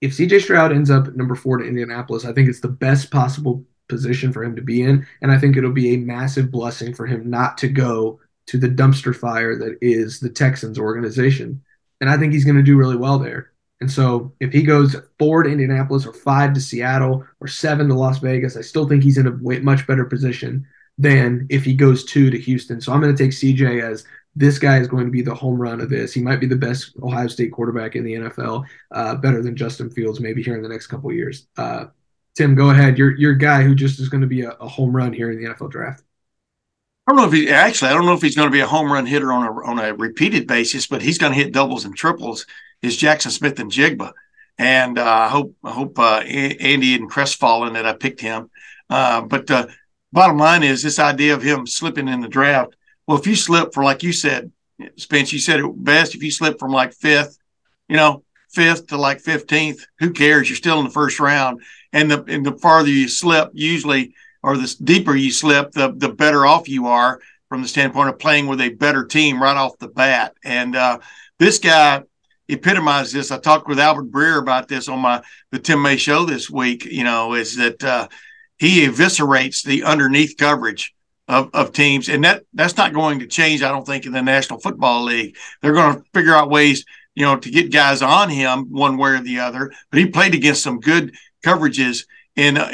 If 0.02 0.12
CJ 0.12 0.42
Stroud 0.42 0.72
ends 0.72 0.90
up 0.90 1.14
number 1.14 1.34
four 1.34 1.56
to 1.56 1.64
Indianapolis, 1.64 2.26
I 2.26 2.34
think 2.34 2.50
it's 2.50 2.60
the 2.60 2.68
best 2.68 3.10
possible 3.10 3.64
position 3.88 4.30
for 4.30 4.44
him 4.44 4.54
to 4.56 4.62
be 4.62 4.82
in, 4.82 5.06
and 5.22 5.32
I 5.32 5.38
think 5.38 5.56
it'll 5.56 5.72
be 5.72 5.94
a 5.94 5.98
massive 5.98 6.50
blessing 6.50 6.94
for 6.94 7.06
him 7.06 7.30
not 7.30 7.56
to 7.58 7.68
go 7.68 8.20
to 8.46 8.58
the 8.58 8.68
dumpster 8.68 9.16
fire 9.16 9.56
that 9.56 9.78
is 9.80 10.20
the 10.20 10.28
Texans 10.28 10.78
organization 10.78 11.62
and 12.00 12.10
I 12.10 12.16
think 12.16 12.32
he's 12.32 12.44
going 12.44 12.56
to 12.56 12.62
do 12.62 12.76
really 12.76 12.96
well 12.96 13.18
there. 13.18 13.52
And 13.80 13.90
so 13.90 14.32
if 14.40 14.52
he 14.52 14.62
goes 14.62 14.94
four 15.18 15.42
to 15.42 15.50
Indianapolis 15.50 16.06
or 16.06 16.12
five 16.12 16.52
to 16.52 16.60
Seattle 16.60 17.26
or 17.40 17.48
seven 17.48 17.88
to 17.88 17.94
Las 17.94 18.18
Vegas, 18.18 18.56
I 18.56 18.60
still 18.60 18.86
think 18.86 19.02
he's 19.02 19.18
in 19.18 19.26
a 19.26 19.60
much 19.60 19.86
better 19.86 20.04
position 20.04 20.66
than 20.98 21.46
if 21.48 21.64
he 21.64 21.74
goes 21.74 22.04
two 22.04 22.30
to 22.30 22.38
Houston. 22.38 22.80
So 22.80 22.92
I'm 22.92 23.00
going 23.00 23.14
to 23.14 23.22
take 23.22 23.32
CJ 23.32 23.82
as 23.82 24.04
this 24.36 24.58
guy 24.58 24.78
is 24.78 24.86
going 24.86 25.06
to 25.06 25.10
be 25.10 25.22
the 25.22 25.34
home 25.34 25.60
run 25.60 25.80
of 25.80 25.88
this. 25.88 26.12
He 26.12 26.20
might 26.20 26.40
be 26.40 26.46
the 26.46 26.56
best 26.56 26.92
Ohio 27.02 27.26
State 27.26 27.52
quarterback 27.52 27.96
in 27.96 28.04
the 28.04 28.14
NFL, 28.14 28.64
uh, 28.92 29.14
better 29.16 29.42
than 29.42 29.56
Justin 29.56 29.90
Fields 29.90 30.20
maybe 30.20 30.42
here 30.42 30.54
in 30.54 30.62
the 30.62 30.68
next 30.68 30.86
couple 30.86 31.10
years. 31.12 31.46
Uh, 31.56 31.86
Tim, 32.36 32.54
go 32.54 32.70
ahead. 32.70 32.96
You're 32.96 33.16
your 33.16 33.34
guy 33.34 33.62
who 33.62 33.74
just 33.74 33.98
is 33.98 34.08
going 34.08 34.20
to 34.20 34.26
be 34.26 34.42
a, 34.42 34.50
a, 34.50 34.68
home 34.68 34.94
run 34.94 35.12
here 35.12 35.30
in 35.30 35.42
the 35.42 35.50
NFL 35.50 35.70
draft. 35.70 36.04
I 37.10 37.12
don't 37.12 37.22
know 37.22 37.26
if 37.26 37.32
he 37.32 37.50
actually. 37.50 37.90
I 37.90 37.94
don't 37.94 38.06
know 38.06 38.14
if 38.14 38.22
he's 38.22 38.36
going 38.36 38.46
to 38.46 38.52
be 38.52 38.60
a 38.60 38.68
home 38.68 38.92
run 38.92 39.04
hitter 39.04 39.32
on 39.32 39.44
a 39.44 39.50
on 39.66 39.80
a 39.80 39.94
repeated 39.94 40.46
basis, 40.46 40.86
but 40.86 41.02
he's 41.02 41.18
going 41.18 41.32
to 41.32 41.38
hit 41.38 41.52
doubles 41.52 41.84
and 41.84 41.96
triples. 41.96 42.46
Is 42.82 42.96
Jaxon 42.96 43.32
Smith-Njigba, 43.32 44.12
and 44.58 44.96
uh, 44.96 45.04
I 45.04 45.28
hope 45.28 45.56
I 45.64 45.72
hope 45.72 45.98
uh, 45.98 46.20
Andy 46.20 46.94
and 46.94 47.10
crestfallen 47.10 47.72
that 47.72 47.84
I 47.84 47.94
picked 47.94 48.20
him. 48.20 48.48
Uh, 48.88 49.22
but 49.22 49.48
the 49.48 49.74
bottom 50.12 50.38
line 50.38 50.62
is 50.62 50.84
this 50.84 51.00
idea 51.00 51.34
of 51.34 51.42
him 51.42 51.66
slipping 51.66 52.06
in 52.06 52.20
the 52.20 52.28
draft. 52.28 52.76
Well, 53.08 53.18
if 53.18 53.26
you 53.26 53.34
slip 53.34 53.74
for 53.74 53.82
like 53.82 54.04
you 54.04 54.12
said, 54.12 54.52
Spence, 54.96 55.32
you 55.32 55.40
said 55.40 55.58
it 55.58 55.84
best. 55.84 56.14
If 56.14 56.22
you 56.22 56.30
slip 56.30 56.60
from 56.60 56.70
like 56.70 56.92
fifth, 56.92 57.36
you 57.88 57.96
know, 57.96 58.22
fifth 58.50 58.86
to 58.86 58.96
like 58.96 59.18
fifteenth, 59.18 59.84
who 59.98 60.12
cares? 60.12 60.48
You're 60.48 60.56
still 60.56 60.78
in 60.78 60.84
the 60.84 60.92
first 60.92 61.18
round 61.18 61.60
and 61.92 62.08
the 62.08 62.22
and 62.28 62.46
the 62.46 62.52
farther 62.52 62.88
you 62.88 63.08
slip, 63.08 63.50
usually, 63.52 64.14
or 64.42 64.56
the 64.56 64.74
deeper 64.82 65.14
you 65.14 65.30
slip, 65.30 65.72
the 65.72 65.92
the 65.96 66.08
better 66.08 66.46
off 66.46 66.68
you 66.68 66.86
are 66.86 67.20
from 67.48 67.62
the 67.62 67.68
standpoint 67.68 68.08
of 68.08 68.18
playing 68.18 68.46
with 68.46 68.60
a 68.60 68.70
better 68.70 69.04
team 69.04 69.42
right 69.42 69.56
off 69.56 69.78
the 69.78 69.88
bat. 69.88 70.34
And 70.44 70.76
uh, 70.76 70.98
this 71.38 71.58
guy 71.58 72.02
epitomized 72.48 73.12
this. 73.12 73.30
I 73.30 73.38
talked 73.38 73.68
with 73.68 73.78
Albert 73.78 74.10
Breer 74.10 74.40
about 74.40 74.68
this 74.68 74.88
on 74.88 75.00
my 75.00 75.22
the 75.50 75.58
Tim 75.58 75.82
May 75.82 75.96
show 75.96 76.24
this 76.24 76.48
week. 76.48 76.84
You 76.84 77.04
know, 77.04 77.34
is 77.34 77.56
that 77.56 77.82
uh, 77.82 78.08
he 78.58 78.86
eviscerates 78.86 79.62
the 79.62 79.84
underneath 79.84 80.36
coverage. 80.36 80.94
Of, 81.28 81.50
of 81.54 81.70
teams, 81.72 82.08
and 82.08 82.24
that 82.24 82.42
that's 82.54 82.76
not 82.76 82.92
going 82.92 83.20
to 83.20 83.26
change. 83.28 83.62
I 83.62 83.68
don't 83.68 83.86
think 83.86 84.04
in 84.04 84.10
the 84.10 84.20
National 84.20 84.58
Football 84.58 85.04
League, 85.04 85.36
they're 85.62 85.72
going 85.72 85.98
to 85.98 86.02
figure 86.12 86.34
out 86.34 86.50
ways, 86.50 86.84
you 87.14 87.24
know, 87.24 87.36
to 87.36 87.50
get 87.52 87.70
guys 87.70 88.02
on 88.02 88.30
him 88.30 88.72
one 88.72 88.96
way 88.96 89.10
or 89.10 89.20
the 89.20 89.38
other. 89.38 89.70
But 89.90 90.00
he 90.00 90.06
played 90.06 90.34
against 90.34 90.64
some 90.64 90.80
good 90.80 91.14
coverages 91.46 92.06
in 92.34 92.56
uh, 92.56 92.68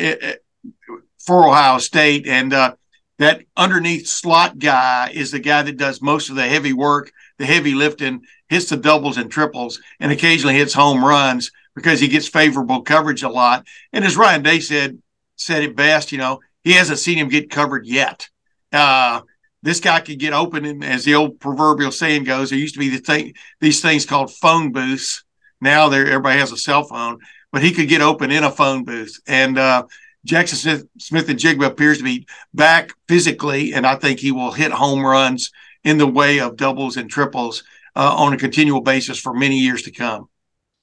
for 1.26 1.46
Ohio 1.46 1.78
State, 1.78 2.26
and 2.26 2.52
uh, 2.52 2.74
that 3.18 3.42
underneath 3.56 4.06
slot 4.06 4.58
guy 4.58 5.10
is 5.12 5.30
the 5.30 5.40
guy 5.40 5.62
that 5.62 5.76
does 5.76 6.00
most 6.00 6.30
of 6.30 6.36
the 6.36 6.46
heavy 6.46 6.72
work, 6.72 7.10
the 7.38 7.46
heavy 7.46 7.74
lifting, 7.74 8.22
hits 8.48 8.68
the 8.70 8.76
doubles 8.76 9.16
and 9.16 9.30
triples, 9.30 9.80
and 10.00 10.12
occasionally 10.12 10.54
hits 10.54 10.72
home 10.72 11.04
runs 11.04 11.50
because 11.74 12.00
he 12.00 12.08
gets 12.08 12.28
favorable 12.28 12.82
coverage 12.82 13.22
a 13.22 13.28
lot. 13.28 13.66
And 13.92 14.04
as 14.04 14.16
Ryan 14.16 14.42
Day 14.42 14.60
said 14.60 14.98
said 15.36 15.62
it 15.62 15.76
best, 15.76 16.12
you 16.12 16.18
know, 16.18 16.40
he 16.62 16.72
hasn't 16.72 16.98
seen 16.98 17.18
him 17.18 17.28
get 17.28 17.50
covered 17.50 17.86
yet. 17.86 18.28
Uh, 18.72 19.20
this 19.62 19.80
guy 19.80 20.00
could 20.00 20.18
get 20.18 20.32
open, 20.32 20.64
and 20.64 20.84
as 20.84 21.04
the 21.04 21.14
old 21.14 21.40
proverbial 21.40 21.90
saying 21.90 22.24
goes, 22.24 22.50
there 22.50 22.58
used 22.58 22.74
to 22.74 22.80
be 22.80 22.88
the 22.88 22.98
thing, 22.98 23.34
these 23.60 23.80
things 23.82 24.06
called 24.06 24.32
phone 24.32 24.72
booths. 24.72 25.24
Now 25.60 25.88
there, 25.88 26.06
everybody 26.06 26.38
has 26.38 26.52
a 26.52 26.56
cell 26.56 26.84
phone 26.84 27.18
but 27.56 27.62
he 27.62 27.72
could 27.72 27.88
get 27.88 28.02
open 28.02 28.30
in 28.30 28.44
a 28.44 28.50
phone 28.50 28.84
booth. 28.84 29.18
And 29.26 29.56
uh, 29.56 29.84
Jaxon 30.26 30.54
Smith, 30.54 30.86
Smith-Njigba 30.98 31.64
appears 31.64 31.98
to 31.98 32.04
be 32.04 32.26
back 32.52 32.92
physically, 33.08 33.72
and 33.72 33.86
I 33.86 33.96
think 33.96 34.20
he 34.20 34.32
will 34.32 34.52
hit 34.52 34.72
home 34.72 35.04
runs 35.04 35.50
in 35.84 35.98
the 35.98 36.06
way 36.06 36.40
of 36.40 36.56
doubles 36.56 36.96
and 36.96 37.08
triples 37.08 37.62
uh, 37.94 38.14
on 38.16 38.32
a 38.32 38.36
continual 38.36 38.80
basis 38.80 39.18
for 39.18 39.32
many 39.32 39.58
years 39.58 39.82
to 39.82 39.90
come. 39.90 40.28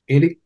Andy? 0.09 0.39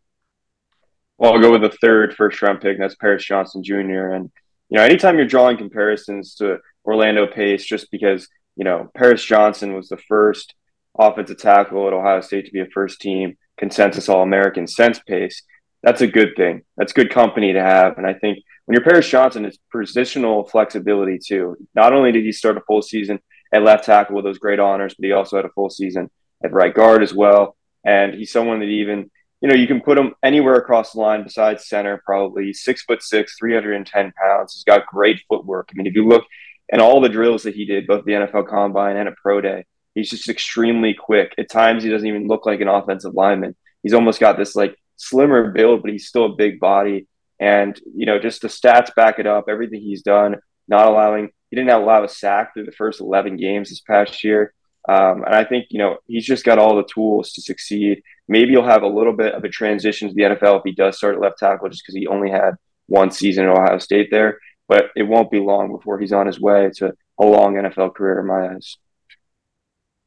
Well, 1.17 1.33
I'll 1.33 1.41
go 1.41 1.51
with 1.51 1.61
the 1.61 1.77
third 1.81 2.15
first 2.15 2.41
round 2.41 2.61
pick, 2.61 2.75
and 2.75 2.83
that's 2.83 2.95
Paris 2.95 3.25
Johnson 3.25 3.63
Jr. 3.63 4.09
And, 4.09 4.31
you 4.69 4.77
know, 4.77 4.83
anytime 4.83 5.15
you're 5.17 5.25
drawing 5.25 5.57
comparisons 5.57 6.35
to 6.35 6.59
Orlando 6.85 7.27
Pace, 7.27 7.65
just 7.65 7.89
because, 7.91 8.27
you 8.55 8.63
know, 8.63 8.91
Paris 8.95 9.23
Johnson 9.23 9.73
was 9.73 9.89
the 9.89 9.97
first 9.97 10.53
offensive 10.97 11.37
tackle 11.37 11.87
at 11.87 11.93
Ohio 11.93 12.21
State 12.21 12.45
to 12.45 12.51
be 12.51 12.61
a 12.61 12.67
first 12.67 12.99
team 12.99 13.37
consensus 13.57 14.09
All 14.09 14.21
American 14.21 14.67
since 14.67 14.99
Pace 14.99 15.43
that's 15.83 16.01
a 16.01 16.07
good 16.07 16.35
thing. 16.35 16.63
That's 16.75 16.93
good 16.93 17.11
company 17.11 17.53
to 17.53 17.61
have. 17.61 17.97
And 17.97 18.05
I 18.05 18.13
think 18.13 18.39
when 18.67 18.73
you're 18.73 18.83
Paris 18.83 19.07
Johnson, 19.07 19.45
it's 19.45 19.57
positional 19.73 20.49
flexibility 20.49 21.17
too. 21.25 21.55
Not 21.73 21.93
only 21.93 22.11
did 22.11 22.25
he 22.25 22.33
start 22.33 22.57
a 22.57 22.61
full 22.61 22.81
season 22.81 23.19
at 23.53 23.63
left 23.63 23.85
tackle 23.85 24.17
with 24.17 24.25
those 24.25 24.39
great 24.39 24.59
honors, 24.59 24.93
but 24.93 25.05
he 25.05 25.13
also 25.13 25.37
had 25.37 25.45
a 25.45 25.49
full 25.55 25.69
season 25.69 26.09
at 26.43 26.51
right 26.51 26.73
guard 26.73 27.01
as 27.01 27.13
well. 27.13 27.55
And 27.85 28.13
he's 28.13 28.29
someone 28.29 28.59
that 28.59 28.65
even, 28.65 29.09
you 29.39 29.47
know, 29.47 29.55
you 29.55 29.67
can 29.67 29.79
put 29.79 29.97
him 29.97 30.15
anywhere 30.21 30.55
across 30.55 30.91
the 30.91 30.99
line 30.99 31.23
besides 31.23 31.69
center, 31.69 32.01
probably 32.05 32.51
six 32.51 32.83
foot 32.83 33.01
six, 33.01 33.37
310 33.39 34.11
pounds. 34.21 34.53
He's 34.53 34.65
got 34.65 34.85
great 34.85 35.21
footwork. 35.29 35.69
I 35.71 35.77
mean, 35.77 35.87
if 35.87 35.95
you 35.95 36.05
look 36.05 36.25
at 36.69 36.81
all 36.81 36.99
the 36.99 37.07
drills 37.07 37.43
that 37.43 37.55
he 37.55 37.65
did, 37.65 37.87
both 37.87 38.03
the 38.03 38.11
NFL 38.11 38.49
combine 38.49 38.97
and 38.97 39.07
a 39.07 39.13
pro 39.13 39.39
day, 39.39 39.63
he's 39.95 40.09
just 40.09 40.27
extremely 40.27 40.93
quick. 40.93 41.33
At 41.37 41.49
times, 41.49 41.83
he 41.83 41.89
doesn't 41.89 42.05
even 42.05 42.27
look 42.27 42.45
like 42.45 42.59
an 42.59 42.67
offensive 42.67 43.13
lineman. 43.13 43.55
He's 43.81 43.93
almost 43.93 44.19
got 44.19 44.37
this 44.37 44.57
like 44.57 44.75
slimmer 44.97 45.53
build, 45.53 45.83
but 45.83 45.91
he's 45.91 46.09
still 46.09 46.25
a 46.25 46.35
big 46.35 46.59
body. 46.59 47.07
And, 47.39 47.79
you 47.93 48.05
know, 48.05 48.19
just 48.19 48.41
the 48.41 48.47
stats 48.47 48.93
back 48.95 49.19
it 49.19 49.27
up, 49.27 49.45
everything 49.47 49.81
he's 49.81 50.01
done, 50.01 50.37
not 50.67 50.87
allowing, 50.87 51.29
he 51.49 51.55
didn't 51.55 51.71
allow 51.71 52.03
a 52.03 52.09
sack 52.09 52.53
through 52.53 52.65
the 52.65 52.71
first 52.71 52.99
11 52.99 53.37
games 53.37 53.69
this 53.69 53.81
past 53.81 54.23
year. 54.23 54.53
Um, 54.89 55.23
and 55.23 55.35
I 55.35 55.43
think, 55.43 55.67
you 55.69 55.79
know, 55.79 55.97
he's 56.07 56.25
just 56.25 56.45
got 56.45 56.59
all 56.59 56.75
the 56.75 56.87
tools 56.91 57.33
to 57.33 57.41
succeed. 57.41 58.01
Maybe 58.27 58.51
he'll 58.51 58.63
have 58.63 58.83
a 58.83 58.87
little 58.87 59.13
bit 59.13 59.33
of 59.33 59.43
a 59.43 59.49
transition 59.49 60.07
to 60.07 60.13
the 60.13 60.21
NFL 60.21 60.59
if 60.59 60.63
he 60.65 60.71
does 60.71 60.97
start 60.97 61.15
at 61.15 61.21
left 61.21 61.39
tackle, 61.39 61.69
just 61.69 61.83
because 61.83 61.95
he 61.95 62.07
only 62.07 62.31
had 62.31 62.55
one 62.87 63.11
season 63.11 63.45
at 63.45 63.51
Ohio 63.51 63.79
State 63.79 64.09
there. 64.11 64.39
But 64.67 64.91
it 64.95 65.03
won't 65.03 65.31
be 65.31 65.39
long 65.39 65.71
before 65.71 65.99
he's 65.99 66.13
on 66.13 66.25
his 66.25 66.39
way 66.39 66.71
to 66.77 66.93
a 67.19 67.25
long 67.25 67.55
NFL 67.55 67.95
career 67.95 68.19
in 68.19 68.27
my 68.27 68.55
eyes. 68.55 68.77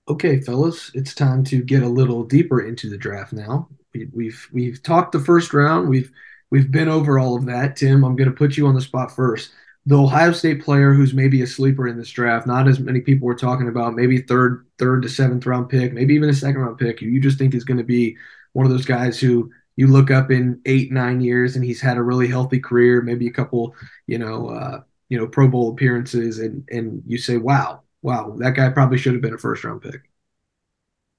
Okay, 0.08 0.40
fellas, 0.40 0.90
it's 0.94 1.14
time 1.14 1.44
to 1.44 1.62
get 1.62 1.82
a 1.82 1.88
little 1.88 2.24
deeper 2.24 2.60
into 2.60 2.90
the 2.90 2.98
draft 2.98 3.32
now. 3.32 3.68
We, 3.94 4.08
we've 4.12 4.48
we've 4.52 4.82
talked 4.82 5.12
the 5.12 5.20
first 5.20 5.54
round. 5.54 5.88
We've 5.88 6.10
we've 6.50 6.70
been 6.70 6.88
over 6.88 7.18
all 7.18 7.36
of 7.36 7.46
that. 7.46 7.76
Tim, 7.76 8.04
I'm 8.04 8.16
going 8.16 8.30
to 8.30 8.36
put 8.36 8.56
you 8.56 8.66
on 8.66 8.74
the 8.74 8.80
spot 8.80 9.14
first. 9.14 9.52
The 9.86 9.96
Ohio 9.96 10.32
State 10.32 10.62
player 10.62 10.92
who's 10.92 11.14
maybe 11.14 11.42
a 11.42 11.46
sleeper 11.46 11.88
in 11.88 11.96
this 11.96 12.10
draft, 12.10 12.46
not 12.46 12.68
as 12.68 12.78
many 12.78 13.00
people 13.00 13.26
were 13.26 13.34
talking 13.34 13.68
about, 13.68 13.94
maybe 13.94 14.18
third 14.18 14.66
third 14.78 15.02
to 15.02 15.08
seventh 15.08 15.46
round 15.46 15.70
pick, 15.70 15.92
maybe 15.92 16.14
even 16.14 16.28
a 16.28 16.34
second 16.34 16.60
round 16.60 16.78
pick. 16.78 17.00
You 17.00 17.20
just 17.20 17.38
think 17.38 17.54
is 17.54 17.64
going 17.64 17.78
to 17.78 17.84
be 17.84 18.16
one 18.52 18.66
of 18.66 18.72
those 18.72 18.84
guys 18.84 19.18
who 19.18 19.50
you 19.76 19.86
look 19.86 20.10
up 20.10 20.30
in 20.30 20.60
eight 20.66 20.92
nine 20.92 21.22
years 21.22 21.56
and 21.56 21.64
he's 21.64 21.80
had 21.80 21.96
a 21.96 22.02
really 22.02 22.28
healthy 22.28 22.60
career, 22.60 23.00
maybe 23.00 23.26
a 23.26 23.32
couple, 23.32 23.74
you 24.06 24.18
know, 24.18 24.48
uh, 24.48 24.80
you 25.08 25.18
know, 25.18 25.26
Pro 25.26 25.48
Bowl 25.48 25.70
appearances, 25.70 26.38
and 26.38 26.68
and 26.70 27.02
you 27.06 27.16
say, 27.16 27.38
wow, 27.38 27.82
wow, 28.02 28.36
that 28.38 28.54
guy 28.54 28.68
probably 28.68 28.98
should 28.98 29.14
have 29.14 29.22
been 29.22 29.34
a 29.34 29.38
first 29.38 29.64
round 29.64 29.82
pick. 29.82 30.02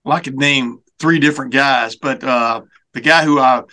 Well, 0.03 0.15
I 0.15 0.19
could 0.19 0.37
name 0.37 0.81
three 0.99 1.19
different 1.19 1.51
guys, 1.51 1.95
but 1.95 2.23
uh, 2.23 2.61
the 2.93 3.01
guy 3.01 3.23
who 3.23 3.39
I, 3.39 3.63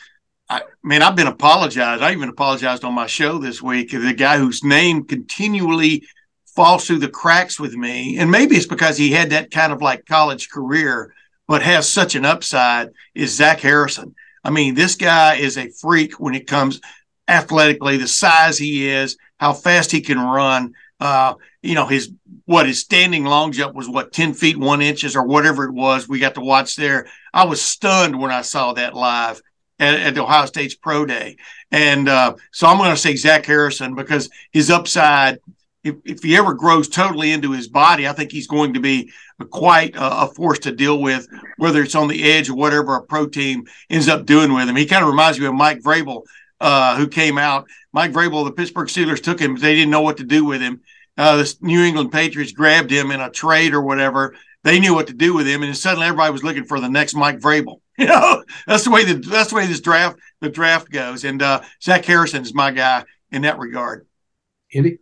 I 0.49 0.62
mean, 0.83 1.02
I've 1.02 1.17
been 1.17 1.26
apologized. 1.26 2.02
I 2.02 2.12
even 2.12 2.28
apologized 2.28 2.85
on 2.85 2.95
my 2.95 3.07
show 3.07 3.38
this 3.38 3.61
week. 3.61 3.90
The 3.90 4.14
guy 4.14 4.38
whose 4.38 4.64
name 4.64 5.05
continually 5.05 6.05
falls 6.47 6.87
through 6.87 6.99
the 6.99 7.09
cracks 7.09 7.61
with 7.61 7.75
me, 7.75 8.19
and 8.19 8.31
maybe 8.31 8.57
it's 8.57 8.67
because 8.67 8.97
he 8.97 9.12
had 9.12 9.31
that 9.31 9.50
kind 9.50 9.73
of 9.73 9.83
like 9.83 10.07
college 10.07 10.49
career, 10.49 11.12
but 11.47 11.62
has 11.62 11.88
such 11.88 12.14
an 12.14 12.25
upside. 12.25 12.90
Is 13.14 13.35
Zach 13.35 13.61
Harrison? 13.61 14.14
I 14.43 14.50
mean, 14.50 14.75
this 14.75 14.95
guy 14.95 15.35
is 15.35 15.59
a 15.59 15.71
freak 15.71 16.19
when 16.19 16.35
it 16.35 16.47
comes 16.47 16.81
athletically. 17.28 17.99
The 17.99 18.09
size 18.09 18.57
he 18.57 18.88
is, 18.88 19.19
how 19.38 19.52
fast 19.52 19.93
he 19.93 20.00
can 20.00 20.19
run. 20.19 20.73
Uh, 20.99 21.35
you 21.62 21.75
know, 21.75 21.87
his 21.87 22.11
what 22.47 22.67
his 22.67 22.81
standing 22.81 23.25
long 23.26 23.52
jump 23.52 23.75
was 23.75 23.88
what 23.88 24.12
10 24.12 24.33
feet 24.33 24.59
one 24.59 24.81
inches 24.81 25.14
or 25.14 25.25
whatever 25.26 25.64
it 25.64 25.73
was 25.73 26.09
we 26.09 26.19
got 26.19 26.35
to 26.35 26.40
watch 26.40 26.76
there 26.76 27.07
i 27.35 27.45
was 27.45 27.61
stunned 27.61 28.19
when 28.19 28.31
i 28.31 28.40
saw 28.40 28.73
that 28.73 28.95
live 28.95 29.43
at, 29.79 29.95
at 29.95 30.19
ohio 30.19 30.47
state's 30.47 30.75
pro 30.75 31.05
day. 31.05 31.37
And 31.71 32.09
uh, 32.09 32.35
so 32.53 32.67
i'm 32.67 32.79
going 32.79 32.91
to 32.91 32.97
say 32.97 33.17
zach 33.17 33.47
harrison 33.47 33.95
because 33.95 34.31
his 34.53 34.71
upside 34.71 35.39
if, 35.85 35.97
if 36.05 36.23
he 36.23 36.37
ever 36.37 36.55
grows 36.55 36.89
totally 36.89 37.31
into 37.31 37.53
his 37.53 37.69
body 37.69 38.09
i 38.09 38.13
think 38.13 38.33
he's 38.33 38.47
going 38.47 38.75
to 38.75 38.81
be 38.81 39.11
quite 39.47 39.95
a, 39.95 40.23
a 40.23 40.27
force 40.27 40.59
to 40.61 40.73
deal 40.73 41.01
with 41.01 41.29
whether 41.57 41.83
it's 41.83 41.95
on 41.95 42.09
the 42.09 42.31
edge 42.31 42.49
or 42.49 42.57
whatever 42.57 42.97
a 42.97 43.03
pro 43.03 43.27
team 43.27 43.65
ends 43.91 44.09
up 44.09 44.27
doing 44.27 44.53
with 44.53 44.69
him. 44.69 44.77
He 44.77 44.87
kind 44.87 45.03
of 45.03 45.11
reminds 45.11 45.39
me 45.39 45.47
of 45.47 45.55
mike 45.55 45.81
vrabel 45.81 46.23
uh, 46.61 46.97
who 46.97 47.07
came 47.07 47.39
out. 47.39 47.69
Mike 47.93 48.13
vrabel 48.13 48.45
the 48.45 48.53
pittsburgh 48.53 48.89
steelers 48.89 49.23
took 49.23 49.41
him 49.41 49.57
they 49.57 49.75
didn't 49.75 49.91
know 49.91 50.03
what 50.03 50.17
to 50.17 50.25
do 50.25 50.45
with 50.45 50.61
him. 50.61 50.81
Uh, 51.17 51.37
the 51.37 51.57
New 51.61 51.83
England 51.83 52.13
Patriots 52.13 52.53
grabbed 52.53 52.91
him 52.91 53.11
in 53.11 53.21
a 53.21 53.31
trade 53.31 53.75
or 53.75 53.83
whatever, 53.83 54.37
they 54.65 54.81
knew 54.81 54.95
what 54.95 55.07
to 55.07 55.12
do 55.12 55.35
with 55.35 55.47
him, 55.47 55.62
and 55.62 55.77
suddenly 55.77 56.07
everybody 56.07 56.33
was 56.33 56.43
looking 56.43 56.65
for 56.65 56.81
the 56.81 56.88
next 56.88 57.15
Mike 57.15 57.41
Vrabel. 57.41 57.81
You 57.99 58.07
know, 58.07 58.45
that's 58.65 58.85
the 58.85 58.93
way 58.93 59.03
the 59.05 59.15
that's 59.15 59.50
the 59.50 59.57
way 59.57 59.67
this 59.67 59.81
draft 59.81 60.21
the 60.41 60.49
draft 60.49 60.88
goes. 60.88 61.25
And 61.25 61.43
uh, 61.43 61.62
Zach 61.83 62.05
Harrison 62.05 62.43
is 62.43 62.55
my 62.55 62.71
guy 62.71 63.05
in 63.33 63.43
that 63.43 63.59
regard. 63.59 64.07
Andy, 64.73 64.99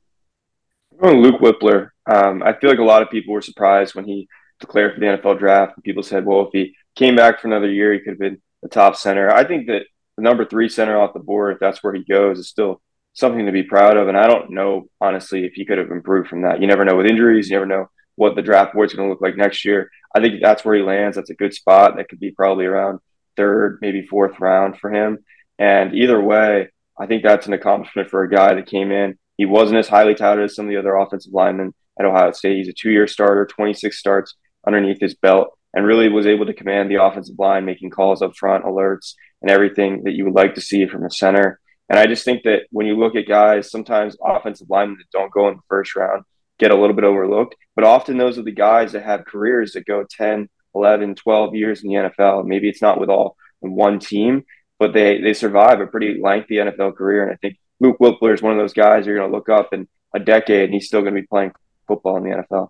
I'm 1.02 1.18
Luke 1.18 1.42
Wypler. 1.42 1.90
Um, 2.10 2.42
I 2.42 2.54
feel 2.54 2.70
like 2.70 2.78
a 2.78 2.82
lot 2.82 3.02
of 3.02 3.10
people 3.10 3.34
were 3.34 3.42
surprised 3.42 3.94
when 3.94 4.06
he 4.06 4.26
declared 4.60 4.94
for 4.94 5.00
the 5.00 5.06
NFL 5.08 5.38
draft. 5.38 5.74
People 5.82 6.02
said, 6.02 6.24
"Well, 6.24 6.46
if 6.46 6.48
he 6.54 6.74
came 6.94 7.16
back 7.16 7.38
for 7.38 7.48
another 7.48 7.70
year, 7.70 7.92
he 7.92 7.98
could 7.98 8.12
have 8.12 8.18
been 8.18 8.40
the 8.62 8.70
top 8.70 8.96
center." 8.96 9.30
I 9.30 9.44
think 9.44 9.66
that 9.66 9.82
the 10.16 10.22
number 10.22 10.46
three 10.46 10.70
center 10.70 10.98
off 10.98 11.12
the 11.12 11.20
board, 11.20 11.52
if 11.52 11.60
that's 11.60 11.84
where 11.84 11.92
he 11.92 12.02
goes, 12.02 12.38
is 12.38 12.48
still 12.48 12.80
something 13.12 13.44
to 13.44 13.52
be 13.52 13.62
proud 13.62 13.98
of. 13.98 14.08
And 14.08 14.16
I 14.16 14.26
don't 14.26 14.52
know, 14.52 14.88
honestly, 15.02 15.44
if 15.44 15.52
he 15.52 15.66
could 15.66 15.76
have 15.76 15.90
improved 15.90 16.28
from 16.28 16.42
that. 16.42 16.62
You 16.62 16.66
never 16.66 16.86
know 16.86 16.96
with 16.96 17.04
injuries, 17.04 17.50
you 17.50 17.56
never 17.56 17.66
know 17.66 17.90
what 18.16 18.34
the 18.34 18.42
draft 18.42 18.74
board's 18.74 18.94
going 18.94 19.06
to 19.06 19.10
look 19.10 19.20
like 19.20 19.36
next 19.36 19.64
year. 19.64 19.90
I 20.14 20.20
think 20.20 20.40
that's 20.42 20.64
where 20.64 20.74
he 20.74 20.82
lands. 20.82 21.16
That's 21.16 21.30
a 21.30 21.34
good 21.34 21.54
spot. 21.54 21.96
That 21.96 22.08
could 22.08 22.18
be 22.18 22.32
probably 22.32 22.64
around 22.64 22.98
third, 23.36 23.78
maybe 23.80 24.06
fourth 24.06 24.40
round 24.40 24.78
for 24.78 24.90
him. 24.90 25.18
And 25.58 25.94
either 25.94 26.20
way, 26.20 26.70
I 26.98 27.06
think 27.06 27.22
that's 27.22 27.46
an 27.46 27.52
accomplishment 27.52 28.10
for 28.10 28.22
a 28.22 28.30
guy 28.30 28.54
that 28.54 28.66
came 28.66 28.90
in. 28.90 29.18
He 29.36 29.44
wasn't 29.44 29.78
as 29.78 29.88
highly 29.88 30.14
touted 30.14 30.44
as 30.44 30.54
some 30.54 30.66
of 30.66 30.70
the 30.70 30.78
other 30.78 30.96
offensive 30.96 31.32
linemen 31.32 31.74
at 31.98 32.06
Ohio 32.06 32.32
State. 32.32 32.56
He's 32.56 32.68
a 32.68 32.72
two 32.72 32.90
year 32.90 33.06
starter, 33.06 33.46
26 33.46 33.96
starts 33.96 34.34
underneath 34.66 35.00
his 35.00 35.14
belt, 35.14 35.56
and 35.74 35.86
really 35.86 36.08
was 36.08 36.26
able 36.26 36.46
to 36.46 36.54
command 36.54 36.90
the 36.90 37.02
offensive 37.02 37.38
line, 37.38 37.66
making 37.66 37.90
calls 37.90 38.22
up 38.22 38.34
front, 38.36 38.64
alerts, 38.64 39.14
and 39.42 39.50
everything 39.50 40.04
that 40.04 40.14
you 40.14 40.24
would 40.24 40.34
like 40.34 40.54
to 40.54 40.60
see 40.62 40.86
from 40.86 41.04
a 41.04 41.10
center. 41.10 41.60
And 41.88 41.98
I 41.98 42.06
just 42.06 42.24
think 42.24 42.42
that 42.44 42.62
when 42.70 42.86
you 42.86 42.98
look 42.98 43.14
at 43.14 43.28
guys, 43.28 43.70
sometimes 43.70 44.16
offensive 44.24 44.68
linemen 44.70 44.98
that 44.98 45.16
don't 45.16 45.32
go 45.32 45.48
in 45.48 45.56
the 45.56 45.62
first 45.68 45.94
round 45.94 46.24
get 46.58 46.70
a 46.70 46.76
little 46.76 46.96
bit 46.96 47.04
overlooked, 47.04 47.56
but 47.74 47.84
often 47.84 48.16
those 48.16 48.38
are 48.38 48.42
the 48.42 48.52
guys 48.52 48.92
that 48.92 49.04
have 49.04 49.24
careers 49.24 49.72
that 49.72 49.86
go 49.86 50.04
10, 50.08 50.48
11, 50.74 51.14
12 51.14 51.54
years 51.54 51.82
in 51.82 51.88
the 51.88 51.94
NFL. 51.94 52.46
Maybe 52.46 52.68
it's 52.68 52.82
not 52.82 53.00
with 53.00 53.10
all 53.10 53.36
in 53.62 53.72
one 53.72 53.98
team, 53.98 54.44
but 54.78 54.92
they 54.92 55.20
they 55.20 55.34
survive 55.34 55.80
a 55.80 55.86
pretty 55.86 56.20
lengthy 56.20 56.56
NFL 56.56 56.96
career. 56.96 57.24
And 57.24 57.32
I 57.32 57.36
think 57.36 57.58
Luke 57.80 57.98
Wypler 58.00 58.34
is 58.34 58.42
one 58.42 58.52
of 58.52 58.58
those 58.58 58.72
guys 58.72 59.06
you're 59.06 59.16
going 59.16 59.30
to 59.30 59.36
look 59.36 59.48
up 59.48 59.72
in 59.72 59.88
a 60.14 60.20
decade, 60.20 60.64
and 60.64 60.74
he's 60.74 60.86
still 60.86 61.02
going 61.02 61.14
to 61.14 61.20
be 61.20 61.26
playing 61.26 61.52
football 61.86 62.16
in 62.16 62.24
the 62.24 62.30
NFL. 62.30 62.68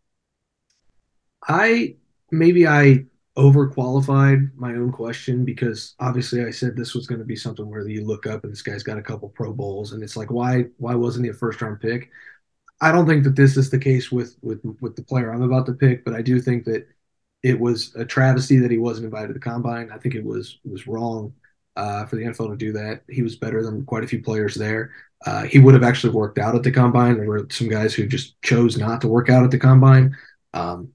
I 1.47 1.97
maybe 2.31 2.67
I 2.67 3.07
overqualified 3.37 4.51
my 4.57 4.71
own 4.71 4.91
question 4.91 5.45
because 5.45 5.95
obviously 6.01 6.43
I 6.43 6.51
said 6.51 6.75
this 6.75 6.95
was 6.95 7.07
going 7.07 7.19
to 7.19 7.25
be 7.27 7.37
something 7.37 7.69
where 7.69 7.87
you 7.87 8.05
look 8.05 8.27
up 8.27 8.45
and 8.45 8.53
this 8.53 8.63
guy's 8.63 8.83
got 8.83 8.99
a 8.99 9.03
couple 9.03 9.29
Pro 9.29 9.53
Bowls, 9.53 9.93
and 9.93 10.03
it's 10.03 10.17
like 10.17 10.31
why 10.31 10.65
why 10.79 10.95
wasn't 10.95 11.27
he 11.27 11.31
a 11.31 11.35
first 11.35 11.61
round 11.63 11.81
pick? 11.81 12.11
I 12.81 12.93
don't 12.93 13.07
think 13.07 13.25
that 13.25 13.37
this 13.37 13.57
is 13.57 13.71
the 13.71 13.79
case 13.79 14.13
with 14.13 14.37
with 14.43 14.61
with 14.81 14.97
the 14.97 15.03
player 15.03 15.33
I'm 15.33 15.43
about 15.43 15.67
to 15.67 15.73
pick, 15.73 16.05
but 16.05 16.15
I 16.15 16.23
do 16.23 16.41
think 16.41 16.65
that 16.65 16.87
it 17.43 17.59
was 17.59 17.95
a 17.95 18.05
travesty 18.05 18.59
that 18.59 18.71
he 18.71 18.79
wasn't 18.79 19.07
invited 19.07 19.29
to 19.29 19.35
the 19.35 19.41
combine. 19.41 19.91
I 19.91 19.99
think 19.99 20.15
it 20.15 20.25
was 20.25 20.59
was 20.65 20.87
wrong 20.87 21.33
uh, 21.77 22.07
for 22.07 22.17
the 22.17 22.23
NFL 22.23 22.51
to 22.51 22.57
do 22.57 22.73
that. 22.73 23.03
He 23.09 23.23
was 23.23 23.37
better 23.37 23.63
than 23.63 23.85
quite 23.85 24.05
a 24.05 24.09
few 24.09 24.23
players 24.23 24.55
there. 24.55 24.93
Uh, 25.25 25.45
he 25.45 25.59
would 25.59 25.75
have 25.75 25.83
actually 25.83 26.13
worked 26.13 26.39
out 26.39 26.55
at 26.55 26.63
the 26.63 26.71
combine. 26.71 27.17
There 27.17 27.27
were 27.27 27.47
some 27.51 27.69
guys 27.69 27.95
who 27.95 28.07
just 28.07 28.41
chose 28.43 28.77
not 28.77 29.01
to 29.03 29.09
work 29.09 29.31
out 29.31 29.45
at 29.45 29.51
the 29.51 29.59
combine. 29.59 30.17
Um, 30.53 30.93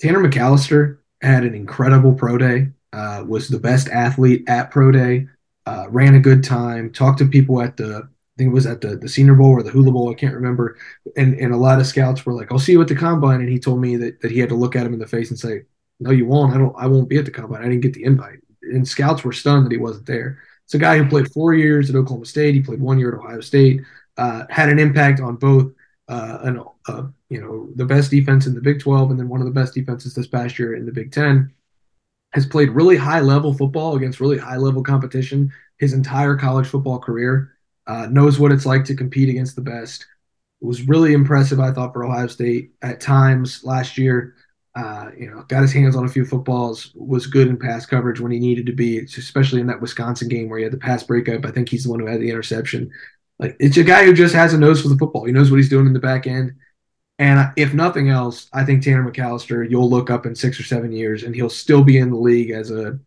Tanner 0.00 0.20
McCalister 0.20 0.98
had 1.22 1.44
an 1.44 1.54
incredible 1.54 2.14
pro 2.14 2.38
day. 2.38 2.68
Uh, 2.92 3.24
was 3.26 3.48
the 3.48 3.58
best 3.58 3.88
athlete 3.88 4.44
at 4.48 4.70
pro 4.70 4.90
day. 4.90 5.26
Uh, 5.66 5.86
ran 5.90 6.14
a 6.14 6.20
good 6.20 6.42
time. 6.42 6.92
Talked 6.92 7.18
to 7.18 7.26
people 7.26 7.60
at 7.60 7.76
the 7.76 8.08
think 8.38 8.50
it 8.50 8.54
was 8.54 8.66
at 8.66 8.80
the, 8.80 8.96
the 8.96 9.08
Senior 9.08 9.34
Bowl 9.34 9.50
or 9.50 9.62
the 9.62 9.70
Hula 9.70 9.92
Bowl. 9.92 10.10
I 10.10 10.14
can't 10.14 10.34
remember. 10.34 10.78
And 11.16 11.34
and 11.34 11.52
a 11.52 11.56
lot 11.56 11.80
of 11.80 11.86
scouts 11.86 12.24
were 12.24 12.32
like, 12.32 12.50
"I'll 12.50 12.58
see 12.58 12.72
you 12.72 12.80
at 12.80 12.88
the 12.88 12.94
combine." 12.96 13.40
And 13.40 13.48
he 13.48 13.58
told 13.58 13.80
me 13.80 13.96
that, 13.96 14.20
that 14.22 14.30
he 14.30 14.38
had 14.38 14.48
to 14.48 14.54
look 14.54 14.76
at 14.76 14.86
him 14.86 14.94
in 14.94 14.98
the 15.00 15.06
face 15.06 15.30
and 15.30 15.38
say, 15.38 15.62
"No, 16.00 16.10
you 16.10 16.26
won't. 16.26 16.54
I 16.54 16.58
don't. 16.58 16.74
I 16.78 16.86
won't 16.86 17.08
be 17.08 17.18
at 17.18 17.26
the 17.26 17.30
combine. 17.30 17.60
I 17.60 17.68
didn't 17.68 17.82
get 17.82 17.94
the 17.94 18.04
invite." 18.04 18.40
and 18.62 18.86
scouts 18.86 19.24
were 19.24 19.32
stunned 19.32 19.66
that 19.66 19.72
he 19.72 19.78
wasn't 19.78 20.06
there. 20.06 20.38
It's 20.64 20.74
a 20.74 20.78
guy 20.78 20.98
who 20.98 21.08
played 21.08 21.32
four 21.32 21.54
years 21.54 21.88
at 21.88 21.96
Oklahoma 21.96 22.26
State. 22.26 22.54
He 22.54 22.60
played 22.60 22.80
one 22.80 22.98
year 22.98 23.14
at 23.14 23.18
Ohio 23.18 23.40
State. 23.40 23.82
Uh, 24.16 24.44
had 24.50 24.68
an 24.68 24.78
impact 24.78 25.20
on 25.20 25.36
both, 25.36 25.72
uh, 26.08 26.38
an, 26.42 26.62
uh, 26.88 27.04
you 27.28 27.40
know, 27.40 27.68
the 27.76 27.84
best 27.84 28.10
defense 28.10 28.46
in 28.46 28.54
the 28.54 28.60
Big 28.60 28.80
12 28.80 29.10
and 29.10 29.18
then 29.18 29.28
one 29.28 29.40
of 29.40 29.46
the 29.46 29.52
best 29.52 29.74
defenses 29.74 30.14
this 30.14 30.26
past 30.26 30.58
year 30.58 30.74
in 30.74 30.84
the 30.84 30.92
Big 30.92 31.12
10. 31.12 31.52
Has 32.32 32.44
played 32.44 32.70
really 32.70 32.96
high 32.96 33.20
level 33.20 33.54
football 33.54 33.96
against 33.96 34.20
really 34.20 34.36
high 34.36 34.58
level 34.58 34.82
competition 34.82 35.50
his 35.78 35.94
entire 35.94 36.36
college 36.36 36.66
football 36.66 36.98
career. 36.98 37.54
Uh, 37.88 38.06
knows 38.06 38.38
what 38.38 38.52
it's 38.52 38.66
like 38.66 38.84
to 38.84 38.94
compete 38.94 39.28
against 39.28 39.56
the 39.56 39.62
best. 39.62 40.06
It 40.60 40.66
was 40.66 40.86
really 40.86 41.14
impressive, 41.14 41.58
I 41.58 41.72
thought, 41.72 41.92
for 41.92 42.04
Ohio 42.04 42.26
State 42.26 42.72
at 42.82 43.00
times 43.00 43.64
last 43.64 43.96
year. 43.96 44.34
Uh, 44.74 45.10
you 45.18 45.28
know, 45.28 45.42
got 45.48 45.62
his 45.62 45.72
hands 45.72 45.96
on 45.96 46.04
a 46.04 46.08
few 46.08 46.24
footballs, 46.24 46.92
was 46.94 47.26
good 47.26 47.48
in 47.48 47.56
pass 47.56 47.86
coverage 47.86 48.20
when 48.20 48.30
he 48.30 48.38
needed 48.38 48.66
to 48.66 48.72
be, 48.72 48.98
especially 49.00 49.60
in 49.60 49.66
that 49.66 49.80
Wisconsin 49.80 50.28
game 50.28 50.48
where 50.48 50.58
he 50.58 50.62
had 50.62 50.72
the 50.72 50.78
pass 50.78 51.02
breakup. 51.02 51.44
I 51.44 51.50
think 51.50 51.68
he's 51.68 51.84
the 51.84 51.90
one 51.90 51.98
who 51.98 52.06
had 52.06 52.20
the 52.20 52.30
interception. 52.30 52.90
Like 53.38 53.56
it's 53.58 53.76
a 53.76 53.82
guy 53.82 54.04
who 54.04 54.12
just 54.12 54.34
has 54.34 54.52
a 54.52 54.58
nose 54.58 54.82
for 54.82 54.88
the 54.88 54.96
football. 54.96 55.24
He 55.24 55.32
knows 55.32 55.50
what 55.50 55.56
he's 55.56 55.70
doing 55.70 55.86
in 55.86 55.94
the 55.94 55.98
back 55.98 56.26
end. 56.26 56.52
And 57.18 57.52
if 57.56 57.74
nothing 57.74 58.10
else, 58.10 58.48
I 58.52 58.64
think 58.64 58.82
Tanner 58.82 59.10
McCalister, 59.10 59.68
you'll 59.68 59.90
look 59.90 60.10
up 60.10 60.26
in 60.26 60.36
six 60.36 60.60
or 60.60 60.64
seven 60.64 60.92
years 60.92 61.24
and 61.24 61.34
he'll 61.34 61.50
still 61.50 61.82
be 61.82 61.98
in 61.98 62.10
the 62.10 62.16
league 62.16 62.50
as 62.50 62.70
a, 62.70 63.00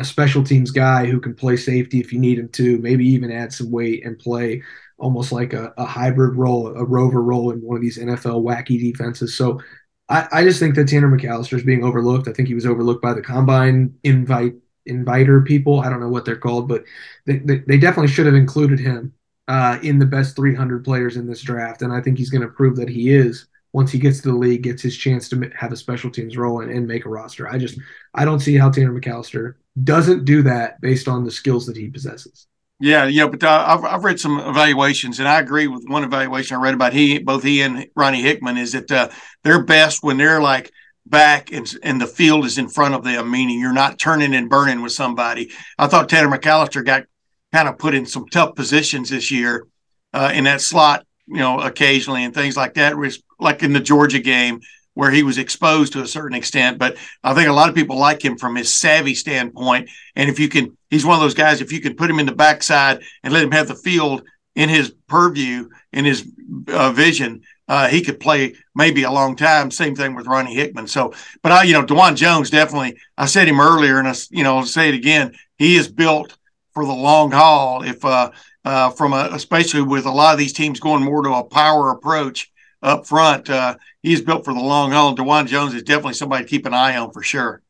a 0.00 0.04
special 0.04 0.42
teams 0.42 0.70
guy 0.70 1.06
who 1.06 1.20
can 1.20 1.34
play 1.34 1.56
safety 1.56 2.00
if 2.00 2.12
you 2.12 2.18
need 2.18 2.38
him 2.38 2.48
to, 2.48 2.78
maybe 2.78 3.06
even 3.06 3.30
add 3.30 3.52
some 3.52 3.70
weight 3.70 4.04
and 4.04 4.18
play 4.18 4.62
almost 4.98 5.32
like 5.32 5.52
a, 5.52 5.72
a 5.76 5.84
hybrid 5.84 6.36
role, 6.36 6.68
a 6.68 6.84
rover 6.84 7.22
role 7.22 7.50
in 7.50 7.60
one 7.60 7.76
of 7.76 7.82
these 7.82 7.98
NFL 7.98 8.42
wacky 8.42 8.80
defenses. 8.80 9.36
So 9.36 9.60
I, 10.08 10.26
I 10.32 10.42
just 10.42 10.58
think 10.58 10.74
that 10.74 10.88
Tanner 10.88 11.08
McCalister 11.08 11.54
is 11.54 11.62
being 11.62 11.84
overlooked. 11.84 12.28
I 12.28 12.32
think 12.32 12.48
he 12.48 12.54
was 12.54 12.66
overlooked 12.66 13.02
by 13.02 13.12
the 13.12 13.22
combine 13.22 13.94
invite 14.02 14.54
inviter 14.86 15.42
people. 15.42 15.80
I 15.80 15.90
don't 15.90 16.00
know 16.00 16.08
what 16.08 16.24
they're 16.24 16.36
called, 16.36 16.68
but 16.68 16.84
they, 17.26 17.38
they, 17.38 17.58
they 17.58 17.78
definitely 17.78 18.08
should 18.10 18.26
have 18.26 18.34
included 18.34 18.80
him 18.80 19.12
uh, 19.48 19.78
in 19.82 19.98
the 19.98 20.06
best 20.06 20.34
300 20.36 20.84
players 20.84 21.16
in 21.16 21.26
this 21.26 21.42
draft. 21.42 21.82
And 21.82 21.92
I 21.92 22.00
think 22.00 22.18
he's 22.18 22.30
going 22.30 22.42
to 22.42 22.48
prove 22.48 22.76
that 22.76 22.88
he 22.88 23.10
is 23.10 23.46
once 23.72 23.92
he 23.92 23.98
gets 23.98 24.20
to 24.20 24.28
the 24.28 24.34
league, 24.34 24.62
gets 24.62 24.82
his 24.82 24.96
chance 24.96 25.28
to 25.28 25.50
have 25.56 25.72
a 25.72 25.76
special 25.76 26.10
teams 26.10 26.36
role 26.36 26.60
and, 26.60 26.70
and 26.70 26.86
make 26.86 27.04
a 27.04 27.08
roster. 27.08 27.48
I 27.48 27.58
just 27.58 27.78
I 28.14 28.24
don't 28.24 28.40
see 28.40 28.56
how 28.56 28.70
Tanner 28.70 28.98
McCalister 28.98 29.54
doesn't 29.84 30.24
do 30.24 30.42
that 30.42 30.80
based 30.80 31.08
on 31.08 31.24
the 31.24 31.30
skills 31.30 31.66
that 31.66 31.76
he 31.76 31.88
possesses. 31.88 32.46
Yeah, 32.82 33.04
yeah, 33.04 33.26
but 33.26 33.44
uh, 33.44 33.64
I've, 33.68 33.84
I've 33.84 34.04
read 34.04 34.18
some 34.18 34.40
evaluations, 34.40 35.18
and 35.18 35.28
I 35.28 35.38
agree 35.38 35.66
with 35.66 35.84
one 35.86 36.02
evaluation 36.02 36.56
I 36.56 36.60
read 36.60 36.72
about 36.72 36.94
he 36.94 37.18
both 37.18 37.42
he 37.42 37.60
and 37.60 37.86
Ronnie 37.94 38.22
Hickman 38.22 38.56
is 38.56 38.72
that 38.72 38.90
uh, 38.90 39.10
they're 39.44 39.62
best 39.62 40.02
when 40.02 40.16
they're 40.16 40.40
like 40.40 40.72
back 41.04 41.52
and 41.52 41.70
and 41.82 42.00
the 42.00 42.06
field 42.06 42.46
is 42.46 42.56
in 42.56 42.68
front 42.68 42.94
of 42.94 43.04
them, 43.04 43.30
meaning 43.30 43.60
you're 43.60 43.72
not 43.72 43.98
turning 43.98 44.34
and 44.34 44.48
burning 44.48 44.80
with 44.80 44.92
somebody. 44.92 45.50
I 45.78 45.88
thought 45.88 46.08
Tanner 46.08 46.34
McCalister 46.34 46.84
got 46.84 47.04
kind 47.52 47.68
of 47.68 47.78
put 47.78 47.94
in 47.94 48.06
some 48.06 48.26
tough 48.26 48.54
positions 48.54 49.10
this 49.10 49.30
year 49.30 49.66
uh, 50.14 50.32
in 50.34 50.44
that 50.44 50.60
slot, 50.60 51.04
you 51.30 51.38
know, 51.38 51.60
occasionally 51.60 52.24
and 52.24 52.34
things 52.34 52.56
like 52.56 52.74
that. 52.74 52.94
Like 53.38 53.62
in 53.62 53.72
the 53.72 53.80
Georgia 53.80 54.18
game 54.18 54.60
where 54.94 55.10
he 55.10 55.22
was 55.22 55.38
exposed 55.38 55.92
to 55.92 56.02
a 56.02 56.06
certain 56.06 56.36
extent. 56.36 56.78
But 56.78 56.96
I 57.22 57.32
think 57.32 57.48
a 57.48 57.52
lot 57.52 57.68
of 57.68 57.74
people 57.74 57.96
like 57.96 58.22
him 58.22 58.36
from 58.36 58.56
his 58.56 58.74
savvy 58.74 59.14
standpoint. 59.14 59.88
And 60.16 60.28
if 60.28 60.38
you 60.38 60.48
can, 60.48 60.76
he's 60.90 61.06
one 61.06 61.14
of 61.14 61.22
those 61.22 61.34
guys, 61.34 61.60
if 61.60 61.72
you 61.72 61.80
can 61.80 61.94
put 61.94 62.10
him 62.10 62.18
in 62.18 62.26
the 62.26 62.32
backside 62.32 63.02
and 63.22 63.32
let 63.32 63.44
him 63.44 63.52
have 63.52 63.68
the 63.68 63.74
field 63.74 64.24
in 64.56 64.68
his 64.68 64.92
purview, 65.06 65.68
in 65.92 66.04
his 66.04 66.30
uh, 66.68 66.90
vision, 66.92 67.42
uh, 67.68 67.86
he 67.86 68.02
could 68.02 68.18
play 68.18 68.54
maybe 68.74 69.04
a 69.04 69.10
long 69.10 69.36
time. 69.36 69.70
Same 69.70 69.94
thing 69.94 70.16
with 70.16 70.26
Ronnie 70.26 70.54
Hickman. 70.54 70.88
So, 70.88 71.14
but 71.40 71.52
I, 71.52 71.62
you 71.62 71.72
know, 71.72 71.86
Dawand 71.86 72.16
Jones 72.16 72.50
definitely, 72.50 72.98
I 73.16 73.26
said 73.26 73.46
him 73.46 73.60
earlier 73.60 74.00
and 74.00 74.08
I, 74.08 74.14
you 74.30 74.42
know, 74.42 74.58
I'll 74.58 74.66
say 74.66 74.88
it 74.88 74.94
again. 74.94 75.34
He 75.56 75.76
is 75.76 75.86
built 75.86 76.36
for 76.74 76.84
the 76.84 76.92
long 76.92 77.30
haul. 77.30 77.82
If, 77.82 78.04
uh, 78.04 78.32
uh, 78.64 78.90
from 78.90 79.12
a, 79.12 79.28
especially 79.32 79.82
with 79.82 80.06
a 80.06 80.10
lot 80.10 80.32
of 80.32 80.38
these 80.38 80.52
teams 80.52 80.80
going 80.80 81.02
more 81.02 81.22
to 81.22 81.30
a 81.30 81.44
power 81.44 81.90
approach 81.90 82.52
up 82.82 83.06
front, 83.06 83.50
uh, 83.50 83.76
he's 84.02 84.20
built 84.20 84.44
for 84.44 84.54
the 84.54 84.60
long 84.60 84.92
haul. 84.92 85.14
Dawand 85.14 85.46
Jones 85.46 85.74
is 85.74 85.82
definitely 85.82 86.14
somebody 86.14 86.44
to 86.44 86.50
keep 86.50 86.66
an 86.66 86.74
eye 86.74 86.96
on 86.96 87.12
for 87.12 87.22
sure. 87.22 87.62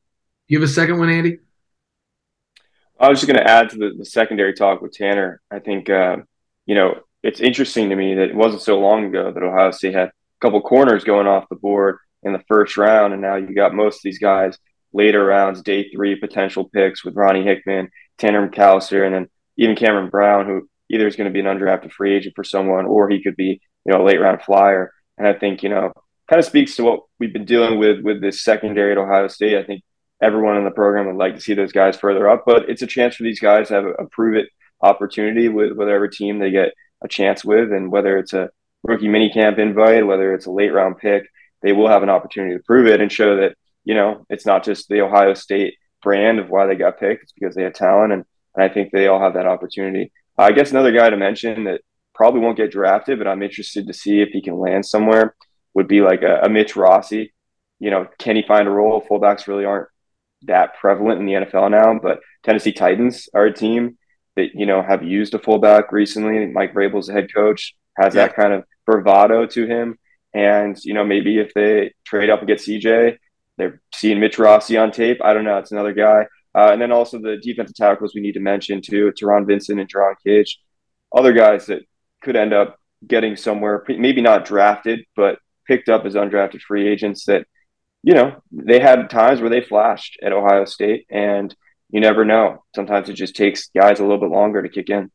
You 0.48 0.59
have 0.61 0.68
a 0.68 0.72
second 0.72 0.98
one, 0.98 1.11
Andy? 1.11 1.38
I 2.98 3.09
was 3.09 3.20
just 3.20 3.33
going 3.33 3.42
to 3.42 3.50
add 3.50 3.70
to 3.70 3.76
the, 3.76 3.92
the, 3.96 4.05
secondary 4.05 4.53
talk 4.53 4.83
with 4.83 4.92
Tanner. 4.92 5.40
I 5.50 5.59
think, 5.59 5.88
uh, 5.88 6.18
you 6.66 6.74
know, 6.74 7.00
it's 7.22 7.40
interesting 7.40 7.88
to 7.90 7.96
me 7.96 8.14
that 8.14 8.29
it 8.29 8.35
wasn't 8.35 8.62
so 8.62 8.79
long 8.79 9.07
ago 9.07 9.33
that 9.33 9.42
Ohio 9.42 9.70
State 9.70 9.94
had 9.94 10.09
a 10.09 10.12
couple 10.40 10.61
corners 10.61 11.05
going 11.05 11.26
off 11.26 11.48
the 11.48 11.57
board 11.57 11.96
in 12.22 12.33
the 12.33 12.42
first 12.46 12.76
round, 12.76 13.12
and 13.12 13.22
now 13.22 13.37
you 13.37 13.55
got 13.55 13.74
most 13.74 13.96
of 13.96 14.03
these 14.05 14.18
guys 14.18 14.59
later 14.92 15.24
rounds, 15.24 15.62
day 15.62 15.88
three 15.90 16.16
potential 16.16 16.68
picks 16.68 17.05
with 17.05 17.16
Ronnie 17.16 17.44
Hickman, 17.44 17.90
Tanner 18.18 18.48
McCalister, 18.48 19.07
and 19.07 19.14
then 19.14 19.29
even 19.57 19.76
Cameron 19.76 20.11
Brown, 20.11 20.46
who 20.46 20.68
either 20.90 21.07
is 21.07 21.16
going 21.16 21.33
to 21.33 21.33
be 21.33 21.40
an 21.40 21.46
undrafted 21.46 21.92
free 21.92 22.14
agent 22.14 22.35
for 22.35 22.44
someone 22.44 22.87
or 22.87 23.09
he 23.09 23.22
could 23.22 23.37
be, 23.37 23.61
you 23.85 23.92
know, 23.92 24.03
a 24.03 24.05
late 24.05 24.20
round 24.20 24.42
flyer. 24.42 24.92
And 25.16 25.26
I 25.26 25.35
think, 25.35 25.62
you 25.62 25.68
know, 25.68 25.92
kind 26.29 26.38
of 26.38 26.46
speaks 26.46 26.76
to 26.76 26.85
what 26.85 27.00
we've 27.18 27.33
been 27.33 27.44
dealing 27.44 27.79
with 27.79 28.00
with 28.00 28.20
this 28.20 28.42
secondary 28.42 28.92
at 28.92 28.98
Ohio 28.98 29.29
State. 29.29 29.57
I 29.57 29.64
think 29.64 29.83
everyone 30.22 30.57
in 30.57 30.64
the 30.64 30.70
program 30.70 31.07
would 31.07 31.16
like 31.16 31.35
to 31.35 31.40
see 31.40 31.55
those 31.55 31.72
guys 31.72 31.96
further 31.96 32.29
up, 32.29 32.44
but 32.46 32.68
it's 32.68 32.83
a 32.83 32.87
chance 32.87 33.16
for 33.16 33.24
these 33.24 33.40
guys 33.40 33.68
to 33.68 33.74
have 33.74 33.85
a, 33.85 33.90
a 33.90 34.07
prove 34.09 34.37
it 34.37 34.48
opportunity 34.83 35.48
with 35.48 35.72
whatever 35.72 36.09
team 36.09 36.38
they 36.38 36.50
get 36.50 36.72
a 37.03 37.09
chance 37.09 37.44
with, 37.44 37.72
and 37.72 37.90
whether 37.90 38.18
it's 38.18 38.33
a 38.33 38.50
rookie 38.83 39.09
minicamp 39.09 39.59
invite, 39.59 40.07
whether 40.07 40.35
it's 40.35 40.46
a 40.46 40.50
late 40.50 40.72
round 40.72 40.98
pick, 40.98 41.24
they 41.62 41.72
will 41.72 41.88
have 41.88 42.03
an 42.03 42.11
opportunity 42.11 42.57
to 42.57 42.62
prove 42.62 42.87
it 42.87 43.00
and 43.00 43.12
show 43.12 43.37
that 43.37 43.55
you 43.85 43.94
know 43.94 44.24
it's 44.29 44.46
not 44.46 44.64
just 44.64 44.88
the 44.88 45.00
Ohio 45.00 45.35
State 45.35 45.74
brand 46.03 46.38
of 46.38 46.48
why 46.48 46.66
they 46.66 46.74
got 46.74 47.00
picked; 47.00 47.24
it's 47.24 47.33
because 47.33 47.55
they 47.55 47.62
had 47.62 47.74
talent, 47.74 48.12
and, 48.12 48.24
and 48.55 48.64
I 48.64 48.72
think 48.72 48.90
they 48.90 49.07
all 49.07 49.20
have 49.20 49.35
that 49.35 49.46
opportunity. 49.46 50.12
I 50.38 50.52
guess 50.52 50.70
another 50.70 50.92
guy 50.92 51.10
to 51.10 51.16
mention 51.16 51.64
that 51.64 51.82
probably 52.14 52.40
won't 52.40 52.56
get 52.56 52.70
drafted, 52.70 53.18
but 53.18 53.26
I'm 53.26 53.42
interested 53.42 53.86
to 53.86 53.92
see 53.92 54.20
if 54.20 54.30
he 54.30 54.42
can 54.42 54.58
land 54.58 54.86
somewhere 54.86 55.34
would 55.74 55.88
be 55.88 56.00
like 56.00 56.22
a, 56.22 56.40
a 56.42 56.48
Mitch 56.48 56.76
Rossi. 56.76 57.32
You 57.78 57.90
know, 57.90 58.08
can 58.18 58.36
he 58.36 58.42
find 58.42 58.68
a 58.68 58.70
role? 58.70 59.04
Fullbacks 59.08 59.46
really 59.46 59.64
aren't 59.64 59.88
that 60.42 60.76
prevalent 60.78 61.20
in 61.20 61.26
the 61.26 61.32
NFL 61.32 61.70
now, 61.70 61.98
but 61.98 62.20
Tennessee 62.42 62.72
Titans 62.72 63.28
are 63.34 63.46
a 63.46 63.52
team 63.52 63.98
that, 64.36 64.54
you 64.54 64.66
know, 64.66 64.82
have 64.82 65.02
used 65.02 65.34
a 65.34 65.38
fullback 65.38 65.92
recently. 65.92 66.46
Mike 66.46 66.74
Vrabel's 66.74 67.06
the 67.06 67.12
head 67.12 67.32
coach, 67.34 67.74
has 67.96 68.14
yeah. 68.14 68.26
that 68.26 68.36
kind 68.36 68.52
of 68.52 68.64
bravado 68.86 69.46
to 69.46 69.66
him. 69.66 69.98
And, 70.32 70.78
you 70.84 70.94
know, 70.94 71.04
maybe 71.04 71.38
if 71.38 71.52
they 71.54 71.92
trade 72.04 72.30
up 72.30 72.40
and 72.40 72.48
get 72.48 72.58
CJ, 72.58 73.18
they're 73.56 73.80
seeing 73.94 74.20
Mitch 74.20 74.38
Rossi 74.38 74.76
on 74.76 74.92
tape. 74.92 75.18
I 75.22 75.34
don't 75.34 75.44
know. 75.44 75.58
It's 75.58 75.72
another 75.72 75.92
guy. 75.92 76.26
Uh, 76.54 76.70
and 76.72 76.82
then 76.82 76.92
also 76.92 77.18
the 77.18 77.38
defensive 77.42 77.76
tackles 77.76 78.12
we 78.14 78.20
need 78.20 78.32
to 78.32 78.40
mention 78.40 78.80
too, 78.82 79.12
Taron 79.20 79.46
Vincent 79.46 79.80
and 79.80 79.92
Jerron 79.92 80.14
Cage. 80.24 80.60
other 81.16 81.32
guys 81.32 81.66
that 81.66 81.82
could 82.22 82.36
end 82.36 82.52
up 82.52 82.78
getting 83.06 83.36
somewhere, 83.36 83.84
maybe 83.88 84.20
not 84.20 84.44
drafted, 84.44 85.04
but 85.16 85.38
picked 85.66 85.88
up 85.88 86.04
as 86.04 86.14
undrafted 86.14 86.60
free 86.60 86.88
agents 86.88 87.24
that, 87.26 87.46
you 88.02 88.14
know, 88.14 88.42
they 88.50 88.80
had 88.80 89.08
times 89.10 89.40
where 89.40 89.50
they 89.50 89.60
flashed 89.60 90.18
at 90.22 90.32
Ohio 90.32 90.64
State 90.64 91.06
and 91.10 91.54
you 91.90 92.00
never 92.00 92.24
know. 92.24 92.64
Sometimes 92.74 93.08
it 93.08 93.14
just 93.14 93.36
takes 93.36 93.68
guys 93.74 94.00
a 94.00 94.02
little 94.02 94.18
bit 94.18 94.30
longer 94.30 94.62
to 94.62 94.68
kick 94.68 94.90
in. 94.90 95.10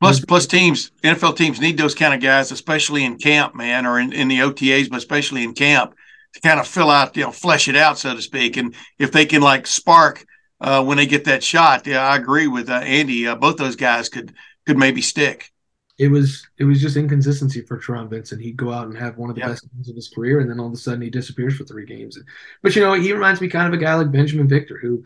Plus, 0.00 0.20
plus 0.20 0.46
teams, 0.46 0.90
NFL 1.02 1.36
teams 1.36 1.60
need 1.60 1.78
those 1.78 1.94
kind 1.94 2.12
of 2.12 2.20
guys, 2.20 2.52
especially 2.52 3.04
in 3.04 3.16
camp, 3.16 3.54
man, 3.54 3.86
or 3.86 3.98
in, 3.98 4.12
in 4.12 4.28
the 4.28 4.40
OTAs, 4.40 4.90
but 4.90 4.98
especially 4.98 5.42
in 5.42 5.54
camp 5.54 5.94
to 6.34 6.40
kind 6.40 6.60
of 6.60 6.66
fill 6.66 6.90
out, 6.90 7.16
you 7.16 7.22
know, 7.22 7.32
flesh 7.32 7.66
it 7.66 7.76
out, 7.76 7.98
so 7.98 8.14
to 8.14 8.20
speak. 8.20 8.58
And 8.58 8.74
if 8.98 9.10
they 9.10 9.24
can 9.24 9.40
like 9.40 9.66
spark 9.66 10.26
uh, 10.60 10.84
when 10.84 10.96
they 10.96 11.06
get 11.06 11.24
that 11.24 11.42
shot, 11.42 11.86
yeah, 11.86 12.06
I 12.06 12.16
agree 12.16 12.46
with 12.46 12.70
uh, 12.70 12.74
Andy. 12.74 13.26
Uh, 13.26 13.34
both 13.34 13.56
those 13.56 13.76
guys 13.76 14.08
could 14.08 14.34
could 14.66 14.78
maybe 14.78 15.02
stick. 15.02 15.52
It 15.98 16.08
was 16.08 16.46
it 16.58 16.64
was 16.64 16.80
just 16.80 16.96
inconsistency 16.96 17.62
for 17.62 17.78
Taron 17.78 18.10
Vincent. 18.10 18.42
He'd 18.42 18.56
go 18.56 18.72
out 18.72 18.86
and 18.86 18.96
have 18.98 19.16
one 19.16 19.30
of 19.30 19.36
the 19.36 19.42
best 19.42 19.66
games 19.72 19.88
of 19.88 19.96
his 19.96 20.08
career, 20.08 20.40
and 20.40 20.50
then 20.50 20.60
all 20.60 20.66
of 20.66 20.72
a 20.72 20.76
sudden 20.76 21.00
he 21.00 21.10
disappears 21.10 21.56
for 21.56 21.64
three 21.64 21.86
games. 21.86 22.18
But 22.62 22.76
you 22.76 22.82
know, 22.82 22.94
he 22.94 23.12
reminds 23.12 23.40
me 23.40 23.48
kind 23.48 23.66
of 23.66 23.78
a 23.78 23.82
guy 23.82 23.94
like 23.94 24.08
Binjimen 24.08 24.48
Victor, 24.48 24.78
who 24.78 25.02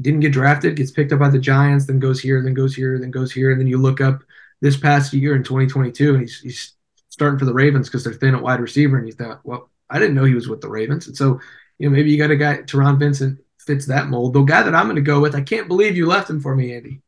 didn't 0.00 0.20
get 0.20 0.32
drafted, 0.32 0.76
gets 0.76 0.92
picked 0.92 1.12
up 1.12 1.18
by 1.18 1.28
the 1.28 1.38
Giants, 1.40 1.86
then 1.86 1.98
goes 1.98 2.20
here, 2.20 2.40
then 2.42 2.54
goes 2.54 2.74
here, 2.74 2.98
then 2.98 3.10
goes 3.10 3.32
here, 3.32 3.50
and 3.50 3.60
then 3.60 3.66
you 3.66 3.78
look 3.78 4.00
up 4.00 4.22
this 4.60 4.76
past 4.76 5.12
year 5.12 5.34
in 5.34 5.42
2022, 5.42 6.10
and 6.12 6.20
he's 6.20 6.40
he's 6.40 6.74
starting 7.08 7.38
for 7.38 7.44
the 7.44 7.54
Ravens 7.54 7.88
because 7.88 8.04
they're 8.04 8.12
thin 8.12 8.34
at 8.34 8.42
wide 8.42 8.60
receiver, 8.60 8.96
and 8.96 9.06
you 9.06 9.12
thought, 9.12 9.40
well, 9.44 9.70
I 9.90 9.98
didn't 9.98 10.14
know 10.14 10.24
he 10.24 10.34
was 10.34 10.48
with 10.48 10.60
the 10.60 10.68
Ravens, 10.68 11.08
and 11.08 11.16
so 11.16 11.40
you 11.78 11.88
know 11.88 11.94
maybe 11.94 12.10
you 12.10 12.18
got 12.18 12.30
a 12.30 12.36
guy 12.36 12.58
Taron 12.58 12.98
Vincent 12.98 13.40
fits 13.68 13.86
that 13.86 14.08
mold. 14.08 14.32
The 14.32 14.42
guy 14.42 14.64
that 14.64 14.74
I'm 14.74 14.86
going 14.86 14.96
to 14.96 15.02
go 15.02 15.20
with, 15.20 15.36
I 15.36 15.42
can't 15.42 15.68
believe 15.68 15.96
you 15.96 16.06
left 16.06 16.28
him 16.28 16.40
for 16.40 16.56
me, 16.56 16.74
Andy. 16.74 17.00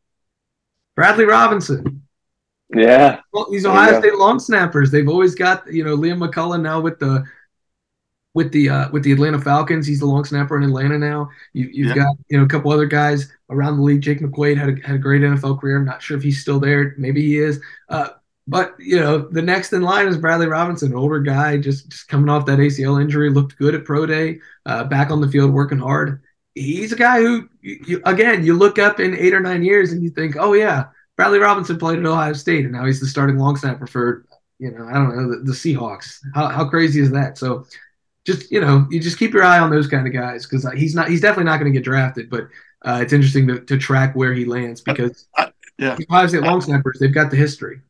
Bradley 0.95 1.25
Robinson. 1.25 2.03
Yeah, 2.73 3.21
well, 3.33 3.51
these 3.51 3.67
Ohio 3.67 3.99
State 3.99 4.15
long 4.15 4.39
snappers. 4.39 4.93
They've 4.93 5.09
always 5.09 5.35
got 5.35 5.67
you 5.73 5.83
know 5.83 5.97
Liam 5.97 6.25
McCullough 6.25 6.63
now 6.63 6.81
with 6.81 7.01
the 7.01 7.25
with 8.35 8.53
the 8.53 8.69
uh, 8.69 8.91
with 8.93 9.03
the 9.03 9.13
Atlanta 9.13 9.41
Falcons. 9.41 9.87
He's 9.87 10.01
the 10.01 10.07
long 10.07 10.25
snapper 10.25 10.57
in 10.57 10.63
Atlanta 10.63 10.99
now. 10.99 11.31
You, 11.53 11.89
have 11.89 11.97
yeah. 11.97 12.05
got 12.05 12.17
you 12.29 12.39
know 12.39 12.45
a 12.45 12.49
couple 12.49 12.71
other 12.71 12.87
guys 12.87 13.33
around 13.49 13.79
the 13.79 13.83
league. 13.83 14.03
Jake 14.03 14.21
McQuaide 14.21 14.57
had 14.57 14.69
a, 14.69 14.87
had 14.87 14.97
a 14.97 14.99
great 14.99 15.23
NFL 15.23 15.61
career. 15.61 15.79
I'm 15.79 15.85
not 15.85 16.03
sure 16.03 16.17
if 16.17 16.23
he's 16.23 16.41
still 16.41 16.61
there. 16.61 16.95
Maybe 16.97 17.23
he 17.23 17.39
is. 17.39 17.61
Uh, 17.89 18.11
but 18.47 18.75
you 18.79 18.99
know 18.99 19.19
the 19.19 19.43
next 19.43 19.73
in 19.73 19.83
line 19.83 20.07
is 20.07 20.17
Bradley 20.17 20.47
Robinson, 20.47 20.95
older 20.95 21.21
guy, 21.21 21.57
just 21.57 21.89
just 21.89 22.09
coming 22.09 22.29
off 22.29 22.47
that 22.47 22.59
ACL 22.59 23.01
injury. 23.01 23.31
Looked 23.31 23.57
good 23.57 23.75
at 23.75 23.85
pro 23.85 24.07
day. 24.07 24.41
Uh, 24.65 24.85
back 24.85 25.11
on 25.11 25.21
the 25.21 25.29
field 25.29 25.53
working 25.53 25.79
hard. 25.79 26.23
He's 26.55 26.93
a 26.93 26.97
guy 26.97 27.21
who, 27.21 27.49
you, 27.63 28.03
again, 28.05 28.45
you 28.45 28.55
look 28.55 28.79
up 28.79 28.99
in 29.01 29.17
eight 29.17 29.35
or 29.35 29.41
nine 29.41 29.63
years 29.63 29.93
and 29.93 30.03
you 30.03 30.11
think, 30.11 30.37
oh 30.39 30.53
yeah, 30.53 30.87
Bradley 31.17 31.39
Robinson 31.39 31.79
played 31.79 31.99
at 31.99 32.07
Ohio 32.07 32.33
State 32.33 32.65
and 32.65 32.73
now 32.73 32.87
he's 32.87 32.99
the 32.99 33.07
starting 33.07 33.37
long 33.37 33.57
snapper 33.57 33.87
for 33.87 34.25
you 34.59 34.71
know 34.71 34.87
I 34.89 34.95
don't 34.95 35.17
know 35.17 35.31
the, 35.31 35.45
the 35.45 35.53
Seahawks. 35.53 36.19
How 36.35 36.49
how 36.49 36.69
crazy 36.69 37.01
is 37.01 37.11
that? 37.11 37.37
So 37.37 37.67
just 38.27 38.51
you 38.51 38.61
know, 38.61 38.87
you 38.91 39.01
just 39.01 39.19
keep 39.19 39.33
your 39.33 39.45
eye 39.45 39.59
on 39.59 39.71
those 39.71 39.87
kind 39.87 40.07
of 40.07 40.13
guys 40.13 40.47
because 40.47 40.65
uh, 40.65 40.71
he's 40.71 40.95
not 40.95 41.09
he's 41.09 41.21
definitely 41.21 41.45
not 41.45 41.59
going 41.59 41.73
to 41.73 41.79
get 41.79 41.85
drafted, 41.85 42.31
but 42.31 42.49
uh, 42.83 43.01
it's 43.03 43.13
interesting 43.13 43.47
to, 43.49 43.61
to 43.61 43.77
track 43.77 44.15
where 44.15 44.33
he 44.33 44.45
lands 44.45 44.81
because 44.81 45.27
uh, 45.37 45.43
uh, 45.43 45.51
yeah, 45.79 45.99
Ohio 46.11 46.27
State 46.27 46.43
long 46.43 46.61
snappers 46.61 46.99
they've 46.99 47.13
got 47.13 47.31
the 47.31 47.37
history. 47.37 47.81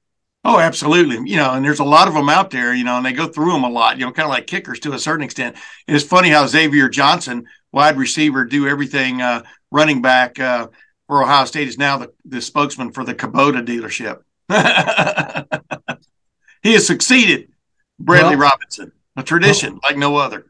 Oh, 0.42 0.58
absolutely. 0.58 1.30
You 1.30 1.36
know, 1.36 1.52
and 1.52 1.64
there's 1.64 1.80
a 1.80 1.84
lot 1.84 2.08
of 2.08 2.14
them 2.14 2.30
out 2.30 2.50
there, 2.50 2.72
you 2.74 2.82
know, 2.82 2.96
and 2.96 3.04
they 3.04 3.12
go 3.12 3.28
through 3.28 3.52
them 3.52 3.62
a 3.62 3.68
lot, 3.68 3.98
you 3.98 4.06
know, 4.06 4.12
kind 4.12 4.24
of 4.24 4.30
like 4.30 4.46
kickers 4.46 4.80
to 4.80 4.94
a 4.94 4.98
certain 4.98 5.22
extent. 5.22 5.54
And 5.86 5.94
it's 5.94 6.04
funny 6.04 6.30
how 6.30 6.46
Xavier 6.46 6.88
Johnson, 6.88 7.46
wide 7.72 7.96
receiver, 7.96 8.44
do 8.44 8.68
everything 8.68 9.20
uh, 9.20 9.42
running 9.70 10.02
back 10.02 10.38
uh, 10.38 10.68
for 11.06 11.22
Ohio 11.22 11.44
State, 11.44 11.68
is 11.68 11.78
now 11.78 11.98
the, 11.98 12.12
the 12.24 12.40
spokesman 12.40 12.92
for 12.92 13.04
the 13.04 13.14
Kubota 13.14 13.64
dealership. 13.64 14.22
he 16.62 16.72
has 16.72 16.86
succeeded, 16.86 17.52
Bradley 17.98 18.36
well, 18.36 18.50
Robinson 18.50 18.92
a 19.16 19.22
tradition 19.22 19.74
well, 19.74 19.80
like 19.84 19.96
no 19.96 20.16
other. 20.16 20.46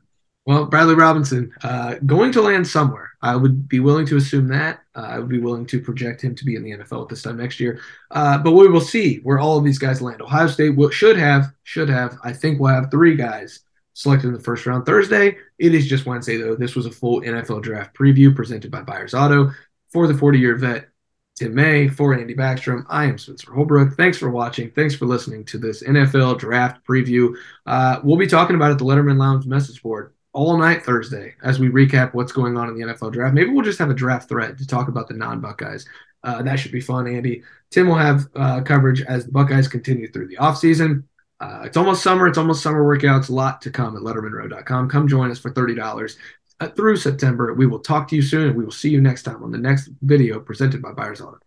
Well, 0.46 0.64
Bradley 0.64 0.94
Robinson, 0.94 1.52
uh, 1.62 1.96
going 2.06 2.32
to 2.32 2.40
land 2.40 2.66
somewhere. 2.66 3.10
I 3.22 3.36
would 3.36 3.68
be 3.68 3.80
willing 3.80 4.06
to 4.06 4.16
assume 4.16 4.48
that. 4.48 4.80
Uh, 4.94 5.00
I 5.00 5.18
would 5.18 5.28
be 5.28 5.38
willing 5.38 5.66
to 5.66 5.80
project 5.80 6.22
him 6.22 6.34
to 6.34 6.44
be 6.44 6.56
in 6.56 6.62
the 6.62 6.72
NFL 6.72 7.02
at 7.02 7.08
this 7.10 7.22
time 7.22 7.36
next 7.36 7.60
year. 7.60 7.80
Uh, 8.10 8.38
but 8.38 8.52
we 8.52 8.68
will 8.68 8.80
see 8.80 9.18
where 9.18 9.38
all 9.38 9.58
of 9.58 9.64
these 9.64 9.78
guys 9.78 10.00
land. 10.00 10.22
Ohio 10.22 10.46
State 10.46 10.70
will, 10.70 10.90
should 10.90 11.18
have, 11.18 11.52
should 11.64 11.90
have. 11.90 12.18
I 12.24 12.32
think 12.32 12.58
we'll 12.58 12.72
have 12.72 12.90
three 12.90 13.16
guys 13.16 13.60
selected 14.00 14.28
in 14.28 14.34
the 14.34 14.40
first 14.40 14.66
round 14.66 14.86
Thursday. 14.86 15.36
It 15.58 15.74
is 15.74 15.86
just 15.86 16.06
Wednesday 16.06 16.36
though. 16.36 16.56
This 16.56 16.74
was 16.74 16.86
a 16.86 16.90
full 16.90 17.20
NFL 17.20 17.62
draft 17.62 17.94
preview 17.96 18.34
presented 18.34 18.70
by 18.70 18.82
Byers 18.82 19.14
Auto 19.14 19.50
for 19.92 20.06
the 20.06 20.14
40-year 20.14 20.56
vet 20.56 20.88
Tim 21.40 21.54
May, 21.54 21.88
for 21.88 22.12
Andy 22.12 22.34
Backstrom, 22.34 22.84
I 22.90 23.06
am 23.06 23.16
Spencer 23.16 23.50
Holbrook. 23.54 23.94
Thanks 23.94 24.18
for 24.18 24.28
watching. 24.28 24.70
Thanks 24.72 24.94
for 24.94 25.06
listening 25.06 25.42
to 25.46 25.56
this 25.56 25.82
NFL 25.82 26.38
draft 26.38 26.86
preview. 26.86 27.34
Uh, 27.64 27.98
we'll 28.04 28.18
be 28.18 28.26
talking 28.26 28.56
about 28.56 28.72
it 28.72 28.76
the 28.78 28.84
Lettermen 28.84 29.16
Lounge 29.16 29.46
message 29.46 29.82
board 29.82 30.12
all 30.34 30.58
night 30.58 30.84
Thursday 30.84 31.34
as 31.42 31.58
we 31.58 31.70
recap 31.70 32.12
what's 32.12 32.30
going 32.30 32.58
on 32.58 32.68
in 32.68 32.74
the 32.74 32.84
NFL 32.84 33.12
draft. 33.12 33.34
Maybe 33.34 33.48
we'll 33.48 33.64
just 33.64 33.78
have 33.78 33.88
a 33.88 33.94
draft 33.94 34.28
thread 34.28 34.58
to 34.58 34.66
talk 34.66 34.88
about 34.88 35.08
the 35.08 35.14
non 35.14 35.40
Buckeyes. 35.40 35.86
Uh, 36.22 36.42
that 36.42 36.58
should 36.58 36.72
be 36.72 36.80
fun, 36.82 37.06
Andy. 37.06 37.42
Tim 37.70 37.88
will 37.88 37.94
have 37.94 38.28
uh, 38.36 38.60
coverage 38.60 39.00
as 39.00 39.24
the 39.24 39.32
Buckeyes 39.32 39.66
continue 39.66 40.12
through 40.12 40.28
the 40.28 40.36
offseason. 40.36 41.04
Uh, 41.40 41.62
it's 41.64 41.76
almost 41.76 42.02
summer. 42.02 42.26
It's 42.26 42.38
almost 42.38 42.62
summer 42.62 42.84
workouts. 42.84 43.30
A 43.30 43.32
lot 43.32 43.62
to 43.62 43.70
come 43.70 43.96
at 43.96 44.02
lettermenrow.com. 44.02 44.88
Come 44.88 45.08
join 45.08 45.30
us 45.30 45.38
for 45.38 45.50
$30 45.50 46.16
uh, 46.60 46.68
through 46.68 46.96
September. 46.96 47.54
We 47.54 47.66
will 47.66 47.78
talk 47.78 48.08
to 48.08 48.16
you 48.16 48.22
soon, 48.22 48.48
and 48.48 48.56
we 48.56 48.64
will 48.64 48.70
see 48.70 48.90
you 48.90 49.00
next 49.00 49.22
time 49.22 49.42
on 49.42 49.50
the 49.50 49.58
next 49.58 49.88
video 50.02 50.38
presented 50.38 50.82
by 50.82 50.92
Byers 50.92 51.20
Auto. 51.20 51.38